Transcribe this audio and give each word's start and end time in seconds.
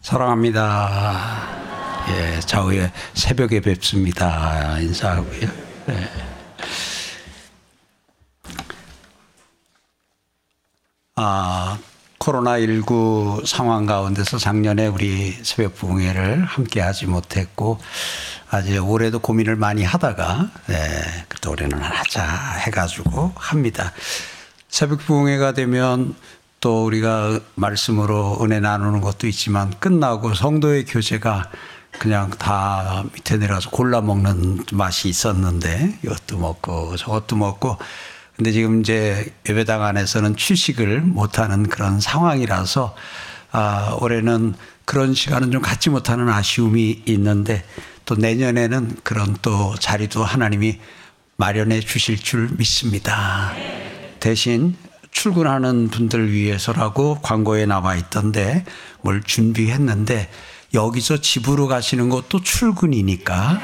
사랑합니다. 0.00 1.56
예, 2.08 2.40
좌우에 2.40 2.92
새벽에 3.14 3.60
뵙습니다. 3.60 4.78
인사하고요. 4.78 5.40
네. 5.86 6.08
아, 11.16 11.78
코로나19 12.18 13.46
상황 13.46 13.86
가운데서 13.86 14.38
작년에 14.38 14.86
우리 14.86 15.32
새벽 15.42 15.74
부흥회를 15.74 16.44
함께 16.44 16.80
하지 16.80 17.06
못했고, 17.06 17.80
아주 18.50 18.78
올해도 18.78 19.18
고민을 19.18 19.56
많이 19.56 19.82
하다가, 19.82 20.50
네, 20.66 21.24
그때 21.28 21.48
올해는 21.48 21.80
하자 21.80 22.22
해가지고 22.66 23.32
합니다. 23.34 23.92
새벽 24.68 24.98
부흥회가 25.00 25.52
되면 25.52 26.14
또 26.60 26.86
우리가 26.86 27.40
말씀으로 27.54 28.38
은혜 28.42 28.60
나누는 28.60 29.00
것도 29.00 29.26
있지만 29.26 29.70
끝나고 29.78 30.34
성도의 30.34 30.84
교제가 30.84 31.50
그냥 31.98 32.30
다 32.30 33.04
밑에 33.14 33.36
내려서 33.36 33.70
골라 33.70 34.00
먹는 34.00 34.64
맛이 34.72 35.08
있었는데 35.08 35.98
이것도 36.02 36.38
먹고 36.38 36.96
저것도 36.96 37.36
먹고 37.36 37.76
근데 38.36 38.52
지금 38.52 38.80
이제 38.80 39.32
예배당 39.48 39.82
안에서는 39.82 40.36
취식을 40.36 41.00
못하는 41.00 41.68
그런 41.68 42.00
상황이라서 42.00 42.94
아, 43.52 43.96
올해는 44.00 44.54
그런 44.84 45.14
시간은 45.14 45.50
좀 45.50 45.62
갖지 45.62 45.88
못하는 45.88 46.28
아쉬움이 46.28 47.04
있는데 47.06 47.64
또 48.04 48.14
내년에는 48.14 48.98
그런 49.02 49.36
또 49.40 49.74
자리도 49.78 50.22
하나님이 50.22 50.78
마련해 51.36 51.80
주실 51.80 52.18
줄 52.18 52.50
믿습니다. 52.56 53.52
대신 54.20 54.76
출근하는 55.16 55.88
분들 55.88 56.30
위해서라고 56.30 57.20
광고에 57.22 57.64
나와 57.64 57.96
있던데 57.96 58.66
뭘 59.00 59.22
준비했는데 59.22 60.28
여기서 60.74 61.22
집으로 61.22 61.68
가시는 61.68 62.10
것도 62.10 62.42
출근이니까. 62.42 63.58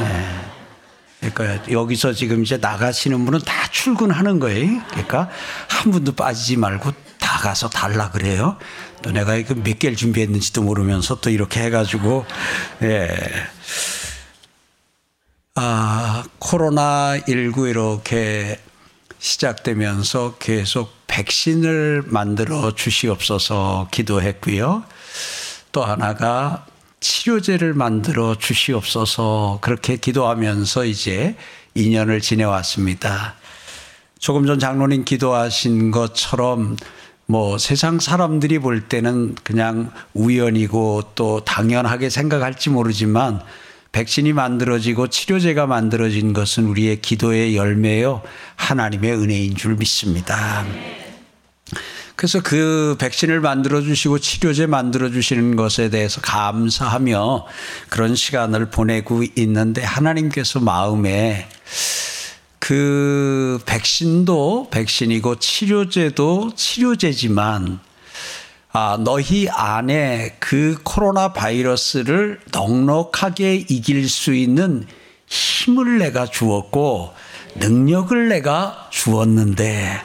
네. 0.00 1.30
그러니까 1.30 1.70
여기서 1.70 2.12
지금 2.12 2.42
이제 2.42 2.56
나가시는 2.56 3.24
분은 3.24 3.38
다 3.40 3.68
출근하는 3.70 4.40
거예요. 4.40 4.82
그러니까 4.90 5.30
한 5.68 5.92
분도 5.92 6.10
빠지지 6.12 6.56
말고 6.56 6.90
다 7.20 7.38
가서 7.38 7.68
달라 7.68 8.10
그래요. 8.10 8.56
또 9.02 9.12
내가 9.12 9.34
몇 9.62 9.78
개를 9.78 9.96
준비했는지도 9.96 10.62
모르면서 10.62 11.20
또 11.20 11.30
이렇게 11.30 11.62
해가지고, 11.62 12.26
예. 12.82 13.08
아, 15.54 16.24
코로나 16.38 17.16
19 17.28 17.68
이렇게 17.68 18.58
시작되면서 19.20 20.36
계속 20.38 20.92
백신을 21.06 22.04
만들어 22.06 22.74
주시옵소서 22.74 23.88
기도했고요. 23.90 24.82
또 25.72 25.84
하나가 25.84 26.66
치료제를 27.00 27.74
만들어 27.74 28.34
주시옵소서 28.34 29.58
그렇게 29.60 29.96
기도하면서 29.96 30.84
이제 30.84 31.36
2년을 31.76 32.20
지내왔습니다. 32.20 33.34
조금 34.18 34.46
전 34.46 34.58
장로님 34.58 35.04
기도하신 35.04 35.90
것처럼 35.92 36.76
뭐 37.26 37.58
세상 37.58 38.00
사람들이 38.00 38.58
볼 38.58 38.88
때는 38.88 39.36
그냥 39.44 39.90
우연이고 40.14 41.12
또 41.14 41.40
당연하게 41.44 42.10
생각할지 42.10 42.70
모르지만 42.70 43.40
백신이 43.92 44.32
만들어지고 44.32 45.08
치료제가 45.08 45.66
만들어진 45.66 46.32
것은 46.32 46.66
우리의 46.66 47.02
기도의 47.02 47.56
열매요 47.56 48.22
하나님의 48.56 49.12
은혜인 49.12 49.56
줄 49.56 49.74
믿습니다. 49.76 50.64
그래서 52.20 52.42
그 52.42 52.96
백신을 52.98 53.40
만들어 53.40 53.80
주시고 53.80 54.18
치료제 54.18 54.66
만들어 54.66 55.10
주시는 55.10 55.56
것에 55.56 55.88
대해서 55.88 56.20
감사하며 56.20 57.46
그런 57.88 58.14
시간을 58.14 58.68
보내고 58.68 59.22
있는데 59.36 59.82
하나님께서 59.82 60.60
마음에 60.60 61.48
그 62.58 63.58
백신도 63.64 64.68
백신이고 64.70 65.38
치료제도 65.38 66.52
치료제지만 66.54 67.80
아, 68.72 68.96
너희 69.00 69.48
안에 69.48 70.36
그 70.38 70.78
코로나 70.84 71.32
바이러스를 71.32 72.40
넉넉하게 72.52 73.66
이길 73.68 74.08
수 74.08 74.32
있는 74.32 74.86
힘을 75.26 75.98
내가 75.98 76.26
주었고 76.26 77.12
능력을 77.56 78.28
내가 78.28 78.88
주었는데 78.90 80.02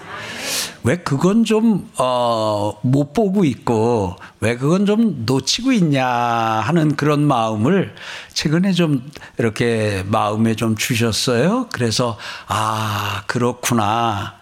왜 0.84 0.98
그건 0.98 1.44
좀, 1.44 1.90
어, 1.98 2.78
못 2.84 3.12
보고 3.14 3.44
있고, 3.44 4.16
왜 4.40 4.56
그건 4.56 4.86
좀 4.86 5.24
놓치고 5.26 5.72
있냐 5.72 6.06
하는 6.06 6.96
그런 6.96 7.22
마음을 7.22 7.96
최근에 8.34 8.72
좀 8.74 9.04
이렇게 9.40 10.04
마음에 10.06 10.56
좀 10.56 10.76
주셨어요. 10.76 11.70
그래서, 11.72 12.20
아, 12.48 13.24
그렇구나. 13.26 14.36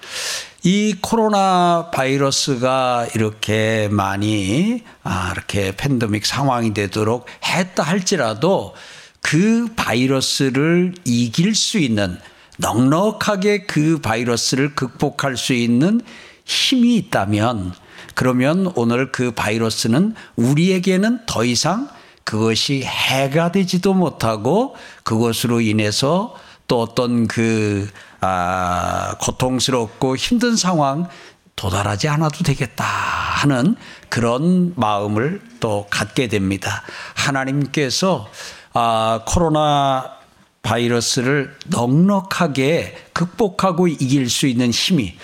이 0.66 0.96
코로나 1.02 1.90
바이러스가 1.94 3.08
이렇게 3.16 3.90
많이 3.92 4.82
아, 5.04 5.34
이렇게 5.34 5.76
팬데믹 5.76 6.26
상황이 6.26 6.74
되도록 6.74 7.26
했다 7.44 7.84
할지라도 7.84 8.74
그 9.20 9.68
바이러스를 9.76 10.96
이길 11.04 11.54
수 11.54 11.80
있는 11.80 12.18
넉넉하게 12.60 13.66
그 13.66 14.00
바이러스를 14.00 14.74
극복할 14.74 15.36
수 15.36 15.52
있는 15.52 16.00
힘이 16.46 16.96
있다면 16.96 17.74
그러면 18.16 18.72
오늘 18.76 19.12
그 19.12 19.32
바이러스는 19.32 20.16
우리에게는 20.38 21.26
더 21.26 21.44
이상 21.44 21.90
그것이 22.24 22.84
해가 22.84 23.52
되지도 23.52 23.94
못하고 23.94 24.78
그것으로 25.04 25.60
인해서 25.60 26.34
또 26.74 26.82
어떤 26.82 27.28
그 27.28 27.88
아, 28.20 29.16
고통스럽고 29.22 30.16
힘든 30.16 30.56
상황 30.56 31.08
도달하지 31.56 32.08
않아도 32.08 32.44
되겠다 32.44 32.84
하는 32.84 33.76
그런 34.10 34.74
마음을 34.76 35.40
또 35.60 35.86
갖게 35.92 36.28
됩니다. 36.28 36.82
하나님께서 37.14 38.28
아, 38.74 39.22
코로나 39.28 40.18
바이러스를 40.64 41.56
넉넉하게 41.68 43.10
극복하고 43.14 43.88
이길 43.88 44.28
수 44.28 44.48
있는 44.48 44.72
힘이 44.72 45.16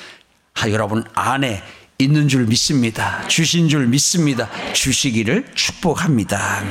여러분 0.67 1.03
안에 1.15 1.63
있는 1.97 2.27
줄 2.27 2.45
믿습니다. 2.45 3.27
주신 3.27 3.69
줄 3.69 3.87
믿습니다. 3.87 4.51
주시기를 4.73 5.47
축복합니다. 5.55 6.61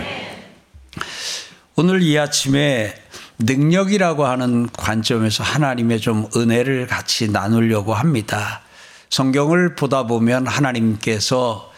오늘 1.75 2.00
이 2.00 2.17
아침에 2.17 2.94
능력이라고 3.38 4.26
하는 4.26 4.69
관점에서 4.72 5.44
하나님의 5.44 6.00
좀 6.00 6.28
은혜를 6.34 6.87
같이 6.87 7.31
나누려고 7.31 7.94
합니다. 7.94 8.62
성경을 9.10 9.75
보다 9.75 10.06
보면 10.06 10.47
하나님께서 10.47 11.71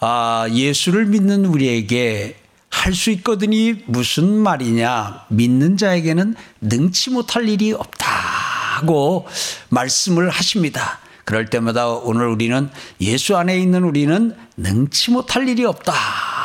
아, 0.00 0.46
예수를 0.50 1.06
믿는 1.06 1.44
우리에게 1.44 2.42
할 2.72 2.94
수 2.94 3.10
있거든이 3.10 3.84
무슨 3.86 4.38
말이냐? 4.38 5.26
믿는 5.28 5.76
자에게는 5.76 6.34
능치 6.62 7.10
못할 7.10 7.48
일이 7.48 7.72
없다고 7.72 9.28
말씀을 9.68 10.30
하십니다. 10.30 10.98
그럴 11.24 11.46
때마다 11.46 11.88
오늘 11.88 12.26
우리는 12.26 12.68
예수 13.00 13.36
안에 13.36 13.56
있는 13.58 13.84
우리는 13.84 14.34
능치 14.56 15.12
못할 15.12 15.48
일이 15.48 15.64
없다 15.64 15.92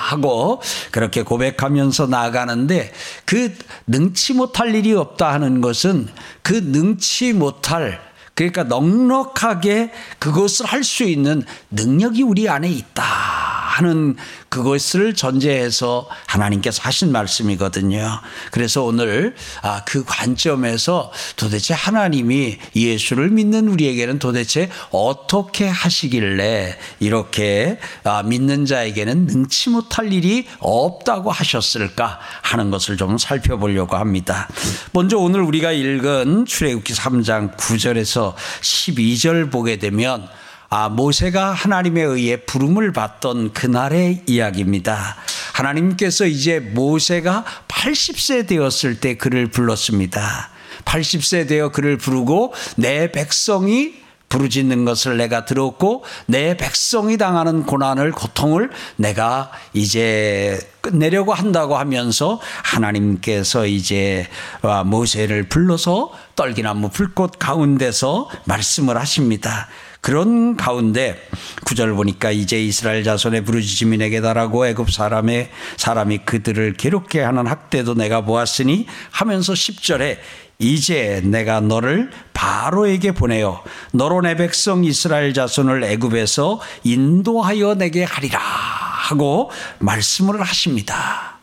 하고 0.08 0.62
그렇게 0.92 1.24
고백하면서 1.24 2.08
나아가는데 2.08 2.92
그 3.26 3.54
능치 3.88 4.34
못할 4.34 4.74
일이 4.74 4.94
없다 4.94 5.34
하는 5.34 5.60
것은 5.62 6.08
그 6.42 6.54
능치 6.54 7.34
못할 7.34 8.08
그러니까 8.34 8.64
넉넉하게 8.64 9.92
그것을 10.20 10.66
할 10.68 10.84
수 10.84 11.04
있는 11.04 11.44
능력이 11.72 12.24
우리 12.24 12.48
안에 12.48 12.70
있다 12.70 13.04
하는 13.04 14.16
그것을 14.50 15.14
전제해서 15.14 16.08
하나님께서 16.26 16.82
하신 16.84 17.12
말씀이거든요. 17.12 18.20
그래서 18.52 18.84
오늘 18.84 19.36
아, 19.62 19.84
그 19.86 20.04
관점에서 20.06 21.12
도대체 21.36 21.74
하나님이 21.74 22.58
예수를 22.76 23.30
믿는 23.30 23.68
우리에게는 23.68 24.20
도대체 24.20 24.70
어떻게 24.92 25.68
하시길래 25.68 26.78
이렇게 27.00 27.80
아, 28.04 28.24
믿는 28.24 28.66
자에게는 28.66 29.28
능치 29.28 29.70
못할 29.70 30.14
일이 30.14 30.48
없다고 30.60 31.32
하셨을까 31.32 32.20
하는 32.42 32.72
것을 32.72 32.98
좀 32.98 33.18
살펴보려고 33.18 33.98
합니다. 33.98 34.48
먼저 34.92 35.18
오늘 35.18 35.42
우리가 35.42 35.72
읽은 35.72 36.46
출애굽기 36.46 36.94
3장 36.94 37.58
9절에서 37.58 38.34
12절 38.62 39.52
보게 39.52 39.78
되면 39.78 40.28
아, 40.70 40.90
모세가 40.90 41.54
하나님에 41.54 42.02
의해 42.02 42.38
부름을 42.38 42.92
받던 42.92 43.54
그날의 43.54 44.24
이야기입니다. 44.26 45.16
하나님께서 45.54 46.26
이제 46.26 46.60
모세가 46.60 47.46
80세 47.68 48.48
되었을 48.48 49.00
때 49.00 49.16
그를 49.16 49.50
불렀습니다. 49.50 50.50
80세 50.86 51.48
되어 51.48 51.70
그를 51.70 51.98
부르고 51.98 52.54
내 52.76 53.12
백성이 53.12 53.96
부르짖는 54.30 54.84
것을 54.84 55.16
내가 55.16 55.46
들었고 55.46 56.04
내 56.26 56.58
백성이 56.58 57.18
당하는 57.18 57.66
고난을 57.66 58.12
고통을 58.12 58.70
내가 58.98 59.52
이제 59.74 60.60
끝내려고 60.82 61.34
한다고 61.34 61.78
하면서 61.78 62.40
하나님께서 62.64 63.66
이제 63.66 64.28
아, 64.62 64.84
모세를 64.84 65.48
불러서 65.48 66.12
떨기나무 66.36 66.90
불꽃 66.90 67.40
가운데서 67.40 68.30
말씀을 68.46 68.98
하십니다. 68.98 69.70
그런 70.08 70.56
가운데 70.56 71.22
구절 71.66 71.94
보니까 71.94 72.32
이제 72.32 72.64
이스라엘 72.64 73.04
자손의 73.04 73.44
부르짖음이 73.44 73.98
내게 73.98 74.22
달하고 74.22 74.66
애굽 74.66 74.90
사람의 74.90 75.50
사람이 75.76 76.20
그들을 76.20 76.76
괴롭게 76.76 77.20
하는 77.20 77.46
학대도 77.46 77.94
내가 77.96 78.22
보았으니 78.22 78.88
하면서 79.12 79.52
10절에 79.52 80.18
이제 80.60 81.22
내가 81.26 81.60
너를 81.60 82.10
바로에게 82.34 83.12
보내어 83.12 83.62
너로 83.92 84.22
내 84.22 84.38
백성 84.38 84.86
이스라엘 84.86 85.34
자손을 85.34 85.84
애굽에서 85.84 86.62
인도하여 86.86 87.76
내게 87.76 88.06
하리라 88.06 88.40
하고 88.40 89.52
말씀을 89.80 90.40
하십니다. 90.40 91.40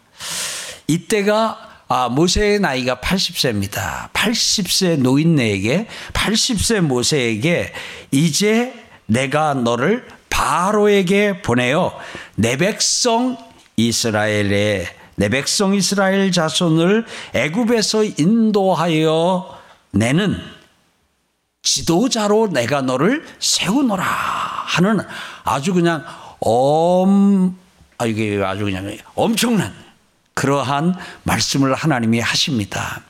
이때가 0.86 1.73
아, 1.88 2.08
모세의 2.08 2.60
나이가 2.60 2.96
80세입니다. 2.96 4.10
80세 4.12 4.98
노인네에게 4.98 5.86
80세 6.12 6.80
모세에게 6.80 7.72
이제 8.10 8.72
내가 9.06 9.54
너를 9.54 10.06
바로에게 10.30 11.42
보내어 11.42 11.92
내 12.36 12.56
백성 12.56 13.36
이스라엘의 13.76 14.86
내 15.16 15.28
백성 15.28 15.74
이스라엘 15.74 16.32
자손을 16.32 17.04
애굽에서 17.34 18.04
인도하여 18.04 19.58
내는 19.92 20.36
지도자로 21.62 22.48
내가 22.48 22.82
너를 22.82 23.24
세우노라 23.38 24.04
하는 24.04 25.00
아주 25.44 25.72
그냥 25.72 26.04
엄, 26.40 27.56
아, 27.98 28.06
이게 28.06 28.42
아주 28.42 28.64
그냥 28.64 28.96
엄청난 29.14 29.83
그러한 30.34 30.96
말씀을 31.22 31.74
하나님이 31.74 32.20
하십니다. 32.20 33.00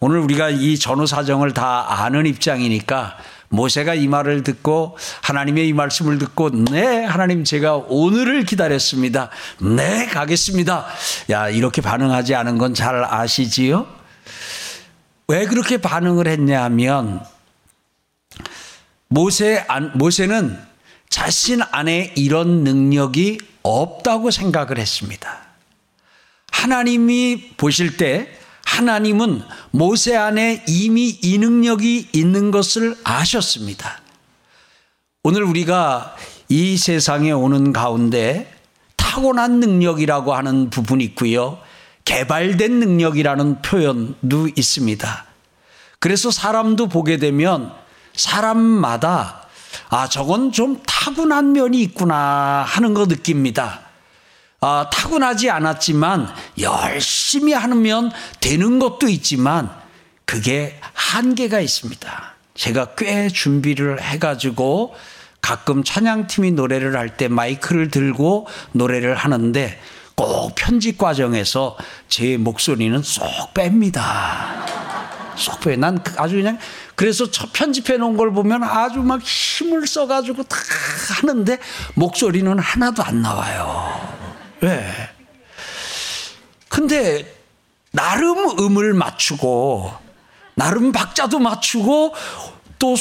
오늘 0.00 0.18
우리가 0.20 0.50
이 0.50 0.78
전후 0.78 1.06
사정을 1.06 1.52
다 1.54 2.04
아는 2.04 2.26
입장이니까 2.26 3.16
모세가 3.50 3.94
이 3.94 4.06
말을 4.08 4.42
듣고 4.44 4.96
하나님의 5.22 5.68
이 5.68 5.72
말씀을 5.72 6.18
듣고 6.18 6.50
네 6.50 7.04
하나님 7.04 7.44
제가 7.44 7.76
오늘을 7.76 8.44
기다렸습니다. 8.44 9.30
네 9.60 10.06
가겠습니다. 10.06 10.86
야 11.30 11.48
이렇게 11.48 11.80
반응하지 11.80 12.34
않은 12.34 12.58
건 12.58 12.74
잘 12.74 13.02
아시지요? 13.02 13.86
왜 15.26 15.46
그렇게 15.46 15.78
반응을 15.78 16.28
했냐면 16.28 17.20
모세 19.08 19.66
모세는 19.94 20.58
자신 21.08 21.60
안에 21.72 22.12
이런 22.16 22.62
능력이 22.64 23.38
없다고 23.62 24.30
생각을 24.30 24.78
했습니다. 24.78 25.47
하나님이 26.58 27.50
보실 27.56 27.96
때 27.96 28.28
하나님은 28.64 29.42
모세 29.70 30.16
안에 30.16 30.64
이미 30.66 31.16
이 31.22 31.38
능력이 31.38 32.08
있는 32.12 32.50
것을 32.50 32.96
아셨습니다. 33.04 34.00
오늘 35.22 35.44
우리가 35.44 36.16
이 36.48 36.76
세상에 36.76 37.30
오는 37.30 37.72
가운데 37.72 38.52
타고난 38.96 39.60
능력이라고 39.60 40.34
하는 40.34 40.68
부분이 40.68 41.04
있고요. 41.04 41.58
개발된 42.04 42.80
능력이라는 42.80 43.62
표현도 43.62 44.48
있습니다. 44.56 45.26
그래서 46.00 46.32
사람도 46.32 46.88
보게 46.88 47.18
되면 47.18 47.72
사람마다 48.14 49.46
아, 49.90 50.08
저건 50.08 50.50
좀 50.50 50.82
타고난 50.86 51.52
면이 51.52 51.80
있구나 51.82 52.64
하는 52.66 52.94
거 52.94 53.06
느낍니다. 53.06 53.87
아, 54.60 54.90
타고나지 54.92 55.50
않았지만 55.50 56.28
열심히 56.60 57.52
하면 57.52 58.10
되는 58.40 58.78
것도 58.78 59.08
있지만 59.08 59.70
그게 60.24 60.78
한계가 60.94 61.60
있습니다. 61.60 62.34
제가 62.54 62.94
꽤 62.96 63.28
준비를 63.28 64.02
해가지고 64.02 64.94
가끔 65.40 65.84
찬양팀이 65.84 66.50
노래를 66.52 66.96
할 66.96 67.16
때 67.16 67.28
마이크를 67.28 67.88
들고 67.90 68.48
노래를 68.72 69.14
하는데 69.14 69.80
꼭 70.16 70.52
편집 70.56 70.98
과정에서 70.98 71.76
제 72.08 72.36
목소리는 72.36 73.00
쏙 73.02 73.54
뺍니다. 73.54 74.66
쏙 75.36 75.60
빼. 75.60 75.76
난 75.76 76.02
아주 76.16 76.34
그냥 76.34 76.58
그래서 76.96 77.26
편집해 77.52 77.96
놓은 77.96 78.16
걸 78.16 78.32
보면 78.32 78.64
아주 78.64 78.98
막 78.98 79.22
힘을 79.22 79.86
써가지고 79.86 80.42
다 80.42 80.56
하는데 81.22 81.58
목소리는 81.94 82.58
하나도 82.58 83.04
안 83.04 83.22
나와요. 83.22 84.27
왜? 84.60 84.84
근데 86.68 87.34
나름 87.90 88.58
음을 88.58 88.94
맞추고 88.94 89.92
나름 90.54 90.92
박자도 90.92 91.38
맞추고 91.38 92.14
또 92.78 92.96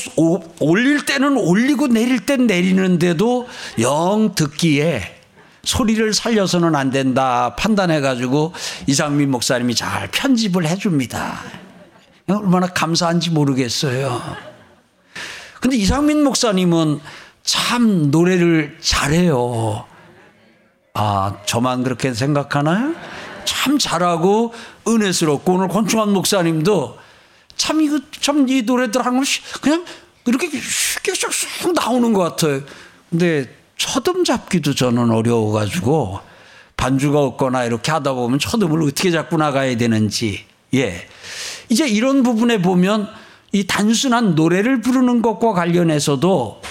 올릴 0.59 1.05
때는 1.05 1.37
올리고 1.37 1.87
내릴 1.87 2.25
땐 2.25 2.47
내리는데도 2.47 3.47
영 3.79 4.33
듣기에 4.35 5.15
소리를 5.63 6.13
살려서는 6.13 6.75
안 6.75 6.91
된다 6.91 7.55
판단해 7.55 7.99
가지고 7.99 8.53
이상민 8.87 9.29
목사님이 9.29 9.75
잘 9.75 10.07
편집을 10.07 10.65
해 10.65 10.77
줍니다. 10.77 11.41
얼마나 12.27 12.67
감사한지 12.67 13.29
모르겠어요. 13.31 14.21
근데 15.61 15.77
이상민 15.77 16.23
목사님은 16.23 16.99
참 17.43 18.11
노래를 18.11 18.77
잘해요. 18.81 19.85
아, 20.99 21.37
저만 21.45 21.83
그렇게 21.83 22.11
생각하나요? 22.11 22.95
참 23.45 23.77
잘하고 23.77 24.51
은혜스럽고 24.87 25.53
오늘 25.53 25.67
권충환 25.67 26.11
목사님도 26.11 26.97
참 27.55 27.81
이거 27.81 27.99
참 28.19 28.49
이 28.49 28.63
노래들 28.63 29.05
하는 29.05 29.21
그냥 29.61 29.85
이렇게 30.25 30.49
쉽게 30.49 31.13
쑥 31.13 31.73
나오는 31.73 32.13
것 32.13 32.21
같아요. 32.23 32.61
근데 33.11 33.47
첫음 33.77 34.23
잡기도 34.23 34.73
저는 34.73 35.11
어려워가지고 35.11 36.19
반주가 36.75 37.19
없거나 37.21 37.65
이렇게 37.65 37.91
하다 37.91 38.13
보면 38.13 38.39
첫음을 38.39 38.81
어떻게 38.81 39.11
잡고 39.11 39.37
나가야 39.37 39.77
되는지 39.77 40.45
예 40.73 41.07
이제 41.69 41.87
이런 41.87 42.23
부분에 42.23 42.59
보면 42.59 43.07
이 43.51 43.67
단순한 43.67 44.33
노래를 44.33 44.81
부르는 44.81 45.21
것과 45.21 45.53
관련해서도 45.53 46.61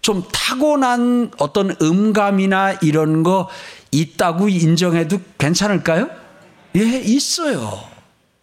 좀 0.00 0.24
타고난 0.32 1.30
어떤 1.38 1.76
음감이나 1.80 2.78
이런 2.82 3.22
거 3.22 3.48
있다고 3.90 4.48
인정해도 4.48 5.20
괜찮을까요? 5.38 6.08
예, 6.76 6.80
있어요. 6.80 7.84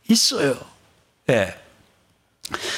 있어요. 0.09 0.55
예. 1.29 1.55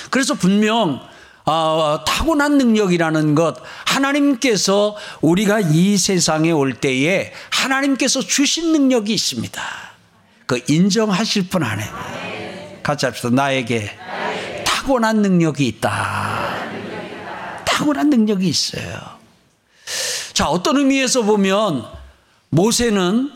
그래서 0.10 0.34
분명 0.34 1.02
어, 1.46 2.04
타고난 2.06 2.58
능력이라는 2.58 3.34
것 3.34 3.56
하나님께서 3.86 4.98
우리가 5.22 5.62
이 5.62 5.98
세상에 5.98 6.52
올 6.52 6.74
때에 6.74 7.32
하나님께서 7.52 8.20
주신 8.20 8.74
능력이 8.74 9.14
있습니다. 9.14 9.62
그 10.46 10.62
인정하실 10.68 11.48
분 11.50 11.64
안에 11.64 11.84
같이 12.84 13.06
합시다. 13.06 13.30
나에게 13.30 13.92
타고난 14.66 15.22
능력이 15.22 15.68
있다. 15.68 16.27
타고난 17.78 18.10
능력이 18.10 18.48
있어요. 18.48 19.00
자, 20.34 20.48
어떤 20.50 20.78
의미에서 20.78 21.22
보면 21.22 21.86
모세는 22.50 23.32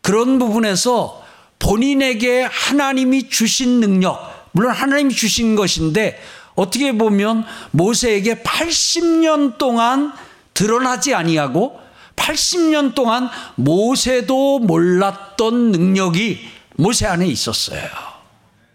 그런 0.00 0.38
부분에서 0.38 1.22
본인에게 1.58 2.42
하나님이 2.42 3.28
주신 3.28 3.80
능력, 3.80 4.48
물론 4.52 4.72
하나님이 4.72 5.14
주신 5.14 5.56
것인데 5.56 6.18
어떻게 6.54 6.96
보면 6.96 7.44
모세에게 7.72 8.36
80년 8.36 9.58
동안 9.58 10.14
드러나지 10.54 11.14
아니하고 11.14 11.78
80년 12.16 12.94
동안 12.94 13.28
모세도 13.56 14.60
몰랐던 14.60 15.70
능력이 15.70 16.40
모세 16.76 17.06
안에 17.06 17.26
있었어요. 17.26 17.82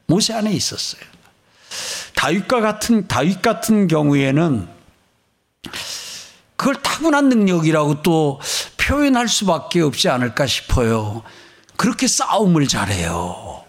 모세 0.06 0.34
안에 0.34 0.54
있었어요. 0.54 1.02
다윗과 2.14 2.62
같은 2.62 3.08
다윗 3.08 3.42
같은 3.42 3.88
경우에는 3.88 4.77
그걸 6.56 6.76
타고난 6.82 7.30
능력이라고 7.30 8.02
또 8.02 8.40
표현할 8.78 9.28
수밖에 9.28 9.82
없지 9.82 10.10
않을까 10.10 10.48
싶어요. 10.48 11.24
그렇게 11.76 12.08
싸움을 12.08 12.68
잘해요. 12.68 13.64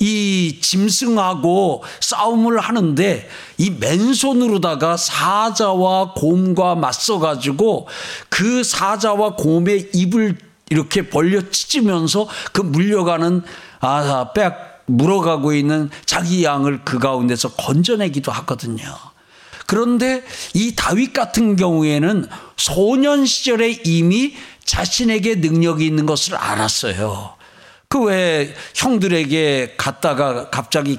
이 0.00 0.58
짐승하고 0.60 1.82
싸움을 2.00 2.60
하는데 2.60 3.28
이 3.56 3.70
맨손으로다가 3.70 4.96
사자와 4.96 6.12
곰과 6.14 6.76
맞서가지고 6.76 7.88
그 8.28 8.62
사자와 8.62 9.34
곰의 9.34 9.90
입을 9.94 10.38
이렇게 10.70 11.08
벌려 11.08 11.40
찢으면서 11.50 12.28
그 12.52 12.60
물려가는 12.60 13.42
아, 13.80 14.32
빽 14.34 14.84
물어가고 14.86 15.52
있는 15.52 15.90
자기 16.06 16.44
양을 16.44 16.84
그 16.84 16.98
가운데서 16.98 17.50
건져내기도 17.50 18.32
하거든요. 18.32 18.84
그런데 19.68 20.24
이 20.54 20.74
다윗 20.74 21.12
같은 21.12 21.54
경우에는 21.54 22.26
소년 22.56 23.26
시절에 23.26 23.82
이미 23.84 24.34
자신에게 24.64 25.36
능력이 25.36 25.86
있는 25.86 26.06
것을 26.06 26.34
알았어요. 26.34 27.38
그 27.88 28.04
왜 28.04 28.54
형들에게 28.74 29.74
갔다가 29.78 30.50
갑자기 30.50 30.98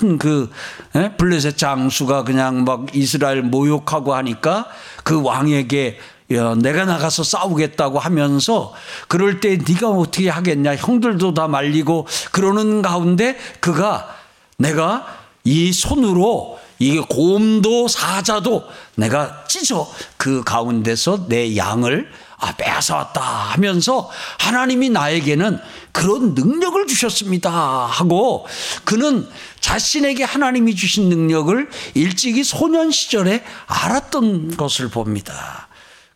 큰그 0.00 0.50
예? 0.96 1.12
블레셋 1.16 1.58
장수가 1.58 2.24
그냥 2.24 2.64
막 2.64 2.94
이스라엘 2.94 3.42
모욕하고 3.42 4.14
하니까 4.14 4.66
그 5.02 5.22
왕에게 5.22 5.98
야, 6.32 6.54
내가 6.54 6.86
나가서 6.86 7.22
싸우겠다고 7.22 7.98
하면서 7.98 8.72
그럴 9.08 9.40
때 9.40 9.58
네가 9.58 9.90
어떻게 9.90 10.30
하겠냐 10.30 10.76
형들도 10.76 11.34
다 11.34 11.48
말리고 11.48 12.06
그러는 12.32 12.80
가운데 12.80 13.36
그가 13.60 14.08
내가 14.56 15.06
이 15.44 15.70
손으로 15.72 16.58
이게 16.84 17.00
곰도 17.00 17.88
사자도 17.88 18.64
내가 18.96 19.44
찢어 19.48 19.90
그 20.18 20.44
가운데서 20.44 21.28
내 21.28 21.56
양을 21.56 22.10
아, 22.36 22.52
빼앗아왔다 22.56 23.22
하면서 23.22 24.10
하나님이 24.38 24.90
나에게는 24.90 25.58
그런 25.92 26.34
능력을 26.34 26.86
주셨습니다 26.86 27.50
하고 27.50 28.46
그는 28.84 29.26
자신에게 29.60 30.24
하나님이 30.24 30.74
주신 30.74 31.08
능력을 31.08 31.70
일찍이 31.94 32.44
소년 32.44 32.90
시절에 32.90 33.42
알았던 33.66 34.58
것을 34.58 34.90
봅니다. 34.90 35.68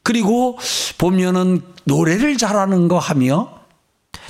그리고 0.02 0.58
보면은 0.98 1.62
노래를 1.84 2.36
잘하는 2.36 2.88
거 2.88 2.98
하며 2.98 3.57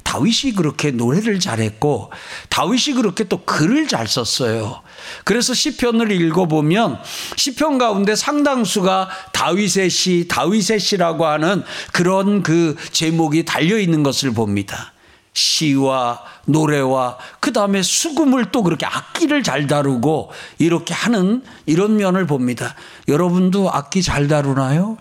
다윗이 0.08 0.54
그렇게 0.56 0.90
노래를 0.90 1.38
잘했고 1.38 2.10
다윗이 2.48 2.94
그렇게 2.96 3.24
또 3.24 3.44
글을 3.44 3.88
잘 3.88 4.08
썼어요. 4.08 4.80
그래서 5.24 5.52
시편을 5.52 6.10
읽어보면 6.10 6.98
시편 7.36 7.76
가운데 7.76 8.16
상당수가 8.16 9.10
다윗의 9.34 9.90
시, 9.90 10.26
다윗의 10.26 10.80
시라고 10.80 11.26
하는 11.26 11.62
그런 11.92 12.42
그 12.42 12.74
제목이 12.90 13.44
달려 13.44 13.78
있는 13.78 14.02
것을 14.02 14.32
봅니다. 14.32 14.94
시와 15.34 16.22
노래와 16.46 17.18
그 17.38 17.52
다음에 17.52 17.82
수금을 17.82 18.46
또 18.50 18.62
그렇게 18.62 18.86
악기를 18.86 19.42
잘 19.42 19.66
다루고 19.66 20.30
이렇게 20.56 20.94
하는 20.94 21.42
이런 21.66 21.98
면을 21.98 22.26
봅니다. 22.26 22.74
여러분도 23.08 23.70
악기 23.70 24.02
잘 24.02 24.26
다루나요? 24.26 24.96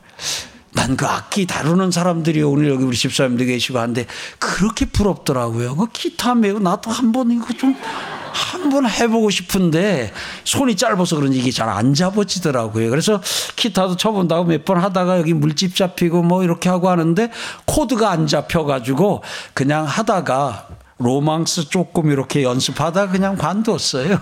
난 0.77 0.95
그 0.95 1.05
악기 1.05 1.45
다루는 1.45 1.91
사람들이 1.91 2.41
오늘 2.43 2.69
여기 2.69 2.83
우리 2.83 2.95
집사님도 2.95 3.45
계시고 3.45 3.77
한데 3.79 4.05
그렇게 4.39 4.85
부럽더라고요. 4.85 5.75
그 5.75 5.87
기타 5.91 6.33
매우 6.35 6.59
나도 6.59 6.89
한 6.91 7.11
번 7.11 7.31
이거 7.31 7.53
좀 7.53 7.75
한 8.37 8.69
번 8.69 8.87
해보고 8.87 9.29
싶은데 9.31 10.11
손이 10.43 10.75
짧아서 10.75 11.15
그런지 11.15 11.39
이게 11.39 11.49
잘 11.51 11.69
안 11.69 11.93
잡아지더라고요. 11.95 12.89
그래서 12.91 13.19
기타도 13.55 13.95
쳐본다고 13.97 14.43
몇 14.45 14.63
번 14.65 14.77
하다가 14.77 15.17
여기 15.19 15.33
물집 15.33 15.75
잡히고 15.75 16.21
뭐 16.23 16.43
이렇게 16.43 16.69
하고 16.69 16.89
하는데 16.89 17.31
코드가 17.65 18.11
안 18.11 18.27
잡혀가지고 18.27 19.23
그냥 19.53 19.85
하다가 19.85 20.67
로망스 20.99 21.69
조금 21.69 22.11
이렇게 22.11 22.43
연습하다 22.43 23.09
그냥 23.09 23.35
관뒀어요. 23.35 24.19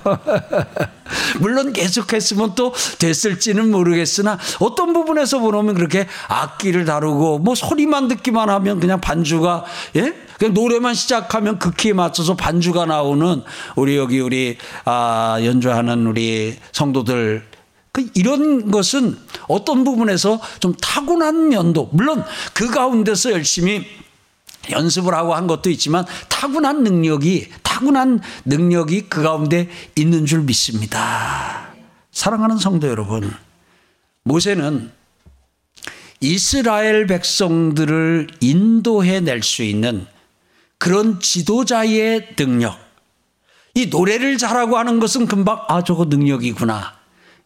물론 1.40 1.72
계속했으면 1.72 2.56
또 2.56 2.74
됐을지는 3.00 3.72
모르겠으나 3.72 4.38
어떤 4.60 4.94
부분에서 4.94 5.40
보면 5.40 5.76
그렇게 5.76 6.08
악기를 6.28 6.86
다루고 6.86 7.40
뭐 7.40 7.56
소리만 7.56 8.08
듣기만 8.10 8.50
하면 8.50 8.80
그냥 8.80 9.00
반주가 9.00 9.66
예? 9.96 10.14
그냥 10.38 10.54
노래만 10.54 10.94
시작하면 10.94 11.60
그 11.60 11.72
키에 11.72 11.94
맞춰서 11.94 12.36
반주가 12.36 12.86
나오는 12.86 13.42
우리 13.76 13.96
여기 13.96 14.20
우리 14.20 14.58
아 14.84 15.38
연주하는 15.42 16.08
우리 16.08 16.58
성도들 16.74 17.44
그 17.94 18.06
이런 18.14 18.72
것은 18.72 19.18
어떤 19.48 19.86
부분에서 19.86 20.42
좀 20.60 20.74
타고난 20.82 21.48
면도 21.48 21.88
물론 21.94 22.26
그 22.54 22.70
가운데서 22.70 23.32
열심히 23.32 23.86
연습을 24.72 25.14
하고 25.14 25.36
한 25.36 25.48
것도 25.48 25.70
있지만 25.70 26.06
타고난 26.30 26.84
능력이 26.84 27.50
타고난 27.64 28.22
능력이 28.46 29.10
그 29.10 29.22
가운데 29.24 29.70
있는 29.96 30.26
줄 30.26 30.42
믿습니다. 30.42 31.68
사랑하는 32.12 32.58
성도 32.58 32.88
여러분, 32.88 33.34
모세는 34.24 34.92
이스라엘 36.22 37.08
백성들을 37.08 38.28
인도해 38.40 39.20
낼 39.20 39.44
수 39.44 39.64
있는 39.64 40.08
그런 40.78 41.20
지도자의 41.20 42.36
능력. 42.36 42.78
이 43.74 43.88
노래를 43.88 44.38
잘하고 44.38 44.78
하는 44.78 45.00
것은 45.00 45.26
금방 45.26 45.62
아 45.68 45.84
저거 45.84 46.06
능력이구나. 46.06 46.96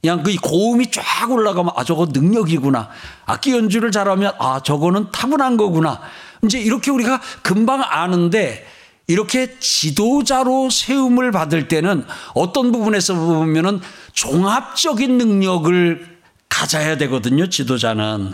그냥 0.02 0.24
그 0.24 0.34
고음이 0.36 0.92
쫙 0.92 1.30
올라가면 1.30 1.74
아 1.76 1.84
저거 1.84 2.06
능력이구나. 2.06 2.90
악기 3.26 3.52
연주를 3.52 3.92
잘하면 3.92 4.34
아 4.40 4.62
저거는 4.62 5.12
타고난 5.12 5.58
거구나. 5.58 6.00
이제 6.44 6.60
이렇게 6.60 6.92
우리가 6.92 7.22
금방 7.42 7.82
아는데 7.82 8.66
이렇게 9.08 9.58
지도자로 9.60 10.70
세움을 10.70 11.32
받을 11.32 11.68
때는 11.68 12.06
어떤 12.36 12.72
부분에서 12.72 13.16
보면은 13.16 13.82
종합적인 14.14 15.18
능력을 15.18 16.20
가져야 16.48 16.98
되거든요, 16.98 17.50
지도자는. 17.50 18.34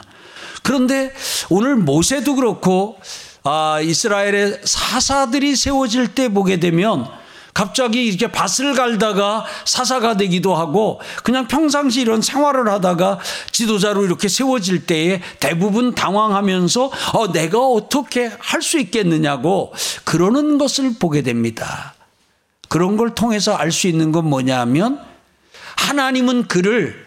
그런데 0.63 1.13
오늘 1.49 1.75
모세도 1.75 2.35
그렇고, 2.35 2.97
아, 3.43 3.79
이스라엘의 3.81 4.61
사사들이 4.63 5.55
세워질 5.55 6.09
때 6.09 6.29
보게 6.29 6.59
되면 6.59 7.07
갑자기 7.55 8.05
이렇게 8.05 8.27
밭을 8.27 8.73
갈다가 8.75 9.45
사사가 9.63 10.17
되기도 10.17 10.53
하고 10.55 10.99
그냥 11.23 11.47
평상시 11.47 12.01
이런 12.01 12.21
생활을 12.21 12.69
하다가 12.69 13.19
지도자로 13.51 14.03
이렇게 14.03 14.27
세워질 14.27 14.85
때에 14.85 15.21
대부분 15.39 15.95
당황하면서 15.95 16.91
어, 17.13 17.31
내가 17.31 17.59
어떻게 17.59 18.29
할 18.39 18.61
수 18.61 18.77
있겠느냐고 18.79 19.73
그러는 20.03 20.57
것을 20.57 20.95
보게 20.99 21.21
됩니다. 21.21 21.93
그런 22.67 22.97
걸 22.97 23.15
통해서 23.15 23.55
알 23.55 23.71
수 23.71 23.87
있는 23.87 24.11
건 24.11 24.27
뭐냐면 24.27 24.99
하나님은 25.77 26.47
그를 26.47 27.04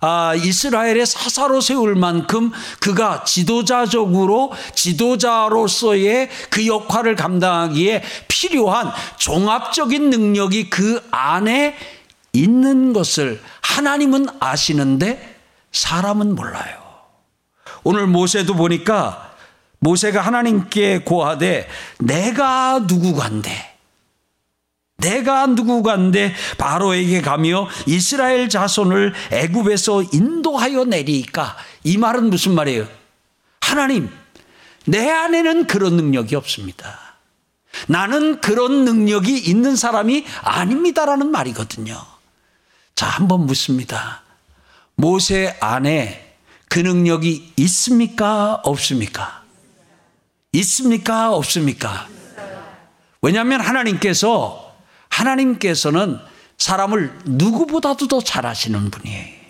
아, 0.00 0.34
이스라엘의 0.34 1.04
사사로 1.04 1.60
세울 1.60 1.94
만큼 1.94 2.50
그가 2.80 3.24
지도자적으로 3.24 4.52
지도자로서의 4.74 6.30
그 6.48 6.66
역할을 6.66 7.16
감당하기에 7.16 8.02
필요한 8.26 8.90
종합적인 9.18 10.08
능력이 10.08 10.70
그 10.70 11.06
안에 11.10 11.76
있는 12.32 12.92
것을 12.92 13.42
하나님은 13.60 14.26
아시는데 14.40 15.38
사람은 15.72 16.34
몰라요. 16.34 16.78
오늘 17.82 18.06
모세도 18.06 18.54
보니까 18.54 19.34
모세가 19.80 20.20
하나님께 20.20 21.00
고하되 21.00 21.68
내가 21.98 22.80
누구간데 22.80 23.69
내가 25.00 25.46
누구간데 25.46 26.34
바로에게 26.58 27.22
가며 27.22 27.68
이스라엘 27.86 28.48
자손을 28.48 29.14
애굽에서 29.32 30.04
인도하여 30.12 30.84
내리까 30.84 31.56
이 31.84 31.96
말은 31.96 32.30
무슨 32.30 32.54
말이에요? 32.54 32.86
하나님 33.60 34.10
내 34.86 35.08
안에는 35.10 35.66
그런 35.66 35.96
능력이 35.96 36.34
없습니다. 36.36 36.98
나는 37.86 38.40
그런 38.40 38.84
능력이 38.84 39.38
있는 39.38 39.76
사람이 39.76 40.24
아닙니다라는 40.42 41.30
말이거든요. 41.30 41.96
자, 42.94 43.06
한번 43.06 43.46
묻습니다. 43.46 44.22
모세 44.96 45.56
안에 45.60 46.36
그 46.68 46.78
능력이 46.78 47.54
있습니까? 47.56 48.60
없습니까? 48.64 49.42
있습니까? 50.52 51.34
없습니까? 51.34 52.08
왜냐하면 53.22 53.60
하나님께서 53.60 54.69
하나님께서는 55.10 56.18
사람을 56.58 57.18
누구보다도 57.24 58.08
더 58.08 58.20
잘하시는 58.20 58.90
분이에요. 58.90 59.40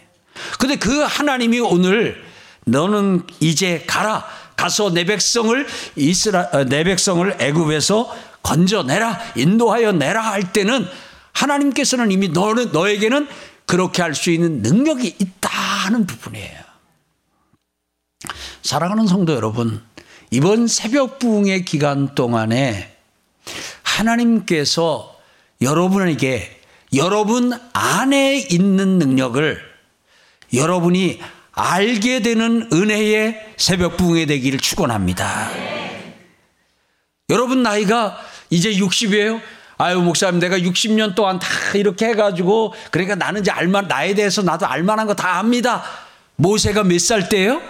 근데 0.59 0.77
그 0.77 1.01
하나님이 1.01 1.61
오늘 1.61 2.23
너는 2.65 3.23
이제 3.41 3.85
가라. 3.87 4.27
가서 4.57 4.91
내 4.91 5.05
백성을 5.05 5.67
이스라 5.97 6.51
어, 6.53 6.65
내 6.65 6.85
백성을 6.85 7.37
애굽에서 7.41 8.15
건져내라. 8.43 9.19
인도하여 9.37 9.93
내라 9.93 10.21
할 10.21 10.53
때는 10.53 10.87
하나님께서는 11.33 12.11
이미 12.13 12.29
너는 12.29 12.73
너에게는 12.73 13.27
그렇게 13.65 14.03
할 14.03 14.15
수 14.15 14.31
있는 14.31 14.61
능력이 14.63 15.17
있다는 15.19 16.07
부분이에요. 16.07 16.61
사랑하는 18.63 19.07
성도 19.07 19.35
여러분, 19.35 19.83
이번 20.31 20.67
새벽 20.67 21.19
부흥의 21.19 21.65
기간 21.65 22.15
동안에 22.15 22.95
하나님께서 23.83 25.17
여러분에게 25.61 26.61
여러분 26.95 27.53
안에 27.73 28.37
있는 28.39 28.99
능력을 28.99 29.61
여러분이 30.55 31.21
알게 31.53 32.21
되는 32.23 32.69
은혜의 32.73 33.55
새벽 33.57 33.97
부흥이 33.97 34.27
되기를 34.27 34.59
축원합니다. 34.59 35.51
여러분 37.29 37.63
나이가 37.63 38.19
이제 38.49 38.73
60이에요. 38.73 39.41
아유 39.79 40.01
목사님 40.01 40.41
내가 40.41 40.59
60년 40.59 41.15
동안 41.15 41.39
다 41.39 41.47
이렇게 41.75 42.07
해가지고 42.07 42.75
그러니까 42.91 43.15
나는 43.15 43.43
이제 43.43 43.51
알만 43.51 43.89
나에 43.89 44.15
대해서 44.15 44.43
나도 44.43 44.67
알만한 44.67 45.07
거 45.07 45.15
다 45.15 45.39
압니다. 45.39 45.83
모세가 46.37 46.85
몇 46.85 46.99
살 46.99 47.29
때요? 47.29 47.61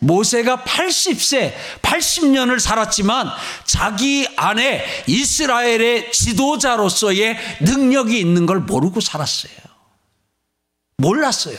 모세가 0.00 0.58
80세, 0.58 1.54
80년을 1.82 2.60
살았지만 2.60 3.28
자기 3.64 4.26
안에 4.36 4.84
이스라엘의 5.06 6.12
지도자로서의 6.12 7.38
능력이 7.60 8.18
있는 8.18 8.46
걸 8.46 8.60
모르고 8.60 9.00
살았어요. 9.00 9.52
몰랐어요. 10.98 11.58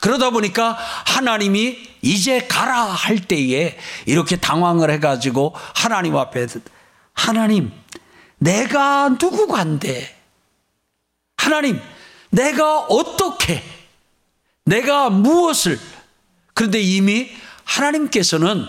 그러다 0.00 0.30
보니까 0.30 0.72
하나님이 1.06 1.78
이제 2.02 2.46
가라 2.46 2.84
할 2.84 3.18
때에 3.18 3.78
이렇게 4.04 4.36
당황을 4.36 4.90
해가지고 4.90 5.54
하나님 5.74 6.16
앞에 6.16 6.46
하나님, 7.12 7.72
내가 8.38 9.08
누구간데? 9.08 10.14
하나님, 11.36 11.80
내가 12.30 12.80
어떻게? 12.80 13.62
내가 14.64 15.10
무엇을? 15.10 15.80
그런데 16.52 16.80
이미 16.80 17.30
하나님께서는 17.66 18.64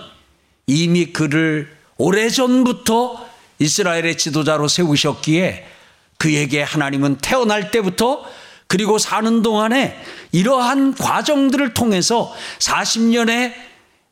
이미 0.67 1.07
그를 1.07 1.71
오래전부터 1.97 3.25
이스라엘의 3.59 4.17
지도자로 4.17 4.67
세우셨기에 4.67 5.65
그에게 6.17 6.61
하나님은 6.61 7.17
태어날 7.17 7.71
때부터 7.71 8.25
그리고 8.67 8.97
사는 8.97 9.41
동안에 9.41 9.97
이러한 10.33 10.95
과정들을 10.95 11.73
통해서 11.73 12.35
40년의 12.59 13.53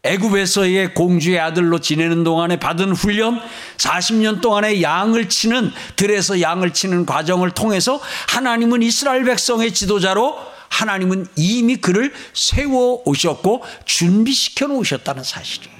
애굽에서의 0.03 0.93
공주의 0.93 1.39
아들로 1.39 1.79
지내는 1.79 2.23
동안에 2.23 2.59
받은 2.59 2.91
훈련, 2.93 3.41
40년 3.77 4.39
동안의 4.39 4.83
양을 4.83 5.29
치는 5.29 5.71
들에서 5.95 6.41
양을 6.41 6.73
치는 6.73 7.07
과정을 7.07 7.51
통해서 7.51 7.99
하나님은 8.29 8.83
이스라엘 8.83 9.23
백성의 9.25 9.73
지도자로 9.73 10.54
하나님은 10.69 11.27
이미 11.35 11.77
그를 11.77 12.13
세워 12.33 13.01
오셨고 13.05 13.63
준비시켜 13.85 14.67
놓으셨다는 14.67 15.23
사실이에요. 15.23 15.75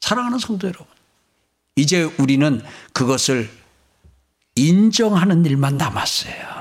사랑하는 0.00 0.38
성도 0.38 0.66
여러분, 0.66 0.86
이제 1.76 2.02
우리는 2.18 2.62
그것을 2.92 3.48
인정하는 4.56 5.44
일만 5.44 5.76
남았어요. 5.76 6.60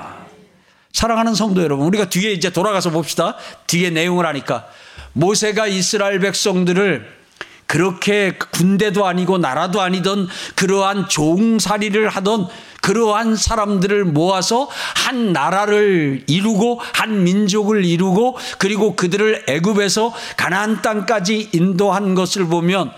사랑하는 0.91 1.35
성도 1.35 1.61
여러분, 1.61 1.85
우리가 1.87 2.09
뒤에 2.09 2.31
이제 2.31 2.49
돌아가서 2.49 2.89
봅시다. 2.89 3.35
뒤에 3.67 3.89
내용을 3.89 4.25
하니까. 4.25 4.67
모세가 5.13 5.67
이스라엘 5.67 6.19
백성들을 6.19 7.19
그렇게 7.65 8.31
군대도 8.51 9.05
아니고 9.05 9.37
나라도 9.37 9.81
아니던 9.81 10.27
그러한 10.55 11.07
종살이를 11.07 12.09
하던 12.09 12.47
그러한 12.81 13.35
사람들을 13.35 14.05
모아서 14.05 14.69
한 14.95 15.33
나라를 15.33 16.23
이루고 16.27 16.81
한 16.93 17.23
민족을 17.23 17.85
이루고 17.85 18.37
그리고 18.57 18.95
그들을 18.95 19.45
애굽에서 19.47 20.13
가나안 20.37 20.81
땅까지 20.81 21.49
인도한 21.53 22.15
것을 22.15 22.45
보면 22.47 22.91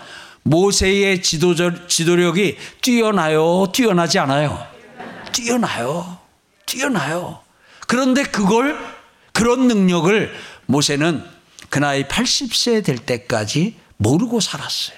모세의 0.44 1.22
지도적, 1.22 1.88
지도력이 1.88 2.56
뛰어나요, 2.80 3.66
뛰어나지 3.72 4.18
않아요? 4.18 4.66
뛰어나요. 5.32 6.18
뛰어나요. 6.66 7.40
그런데 7.86 8.22
그걸 8.22 8.78
그런 9.32 9.68
능력을 9.68 10.32
모세는 10.66 11.24
그 11.68 11.78
나이 11.78 12.04
80세 12.04 12.84
될 12.84 12.98
때까지 12.98 13.76
모르고 13.96 14.40
살았어요. 14.40 14.96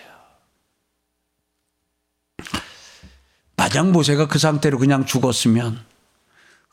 모세가 3.92 4.28
그 4.28 4.38
상태로 4.38 4.78
그냥 4.78 5.06
죽었으면 5.06 5.80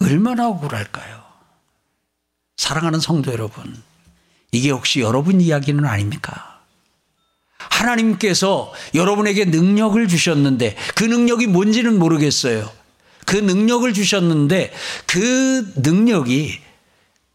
얼마나 0.02 0.48
억울할까요? 0.48 1.22
사랑하는 2.58 3.00
성도 3.00 3.32
여러분, 3.32 3.82
이게 4.52 4.72
혹시 4.72 5.00
여러분 5.00 5.42
이야기는 5.42 5.86
아닙니까? 5.86 6.62
하나님께서 7.58 8.74
여러분에게 8.94 9.46
능력을 9.46 10.08
주셨는데 10.08 10.76
그 10.96 11.04
능력이 11.04 11.48
뭔지는 11.48 11.98
모르겠어요. 12.00 12.70
그 13.26 13.36
능력을 13.36 13.92
주셨는데 13.94 14.74
그 15.06 15.72
능력이 15.78 16.60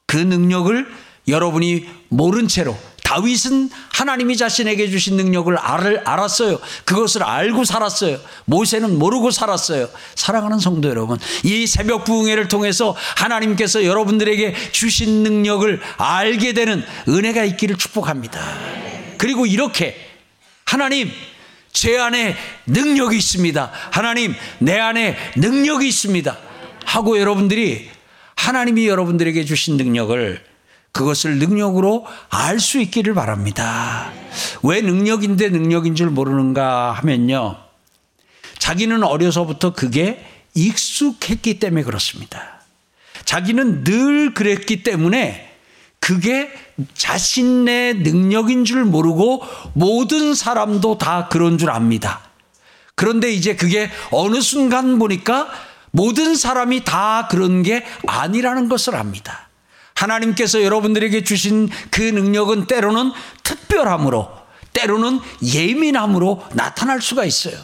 그 0.06 0.16
능력을 0.16 0.86
여러분이 1.28 1.88
모른 2.08 2.48
채로 2.48 2.76
다윗은 3.06 3.70
하나님이 3.92 4.36
자신에게 4.36 4.90
주신 4.90 5.16
능력을 5.16 5.56
알, 5.56 6.02
알았어요. 6.04 6.58
그것을 6.84 7.22
알고 7.22 7.64
살았어요. 7.64 8.18
모세는 8.46 8.98
모르고 8.98 9.30
살았어요. 9.30 9.88
사랑하는 10.16 10.58
성도 10.58 10.88
여러분, 10.88 11.16
이 11.44 11.68
새벽 11.68 12.04
부흥회를 12.04 12.48
통해서 12.48 12.96
하나님께서 13.16 13.84
여러분들에게 13.84 14.72
주신 14.72 15.22
능력을 15.22 15.80
알게 15.98 16.52
되는 16.52 16.84
은혜가 17.08 17.44
있기를 17.44 17.78
축복합니다. 17.78 18.40
그리고 19.18 19.46
이렇게 19.46 19.96
하나님 20.64 21.08
제 21.72 21.96
안에 21.96 22.36
능력이 22.66 23.16
있습니다. 23.16 23.70
하나님, 23.92 24.34
내 24.58 24.80
안에 24.80 25.16
능력이 25.36 25.86
있습니다. 25.86 26.36
하고 26.84 27.20
여러분들이 27.20 27.88
하나님이 28.34 28.88
여러분들에게 28.88 29.44
주신 29.44 29.76
능력을 29.76 30.55
그것을 30.96 31.38
능력으로 31.38 32.06
알 32.30 32.58
수 32.58 32.80
있기를 32.80 33.12
바랍니다. 33.12 34.10
왜 34.62 34.80
능력인데 34.80 35.50
능력인 35.50 35.94
줄 35.94 36.08
모르는가 36.08 36.92
하면요. 36.92 37.58
자기는 38.58 39.02
어려서부터 39.02 39.74
그게 39.74 40.24
익숙했기 40.54 41.58
때문에 41.58 41.82
그렇습니다. 41.82 42.62
자기는 43.26 43.84
늘 43.84 44.32
그랬기 44.32 44.82
때문에 44.82 45.54
그게 46.00 46.50
자신의 46.94 47.96
능력인 47.98 48.64
줄 48.64 48.84
모르고 48.86 49.42
모든 49.74 50.34
사람도 50.34 50.96
다 50.96 51.28
그런 51.28 51.58
줄 51.58 51.70
압니다. 51.70 52.22
그런데 52.94 53.30
이제 53.30 53.54
그게 53.54 53.90
어느 54.10 54.40
순간 54.40 54.98
보니까 54.98 55.48
모든 55.90 56.36
사람이 56.36 56.84
다 56.84 57.28
그런 57.30 57.62
게 57.62 57.84
아니라는 58.06 58.70
것을 58.70 58.96
압니다. 58.96 59.45
하나님께서 59.96 60.62
여러분들에게 60.62 61.24
주신 61.24 61.68
그 61.90 62.02
능력은 62.02 62.66
때로는 62.66 63.12
특별함으로, 63.42 64.28
때로는 64.72 65.20
예민함으로 65.42 66.44
나타날 66.52 67.00
수가 67.00 67.24
있어요. 67.24 67.56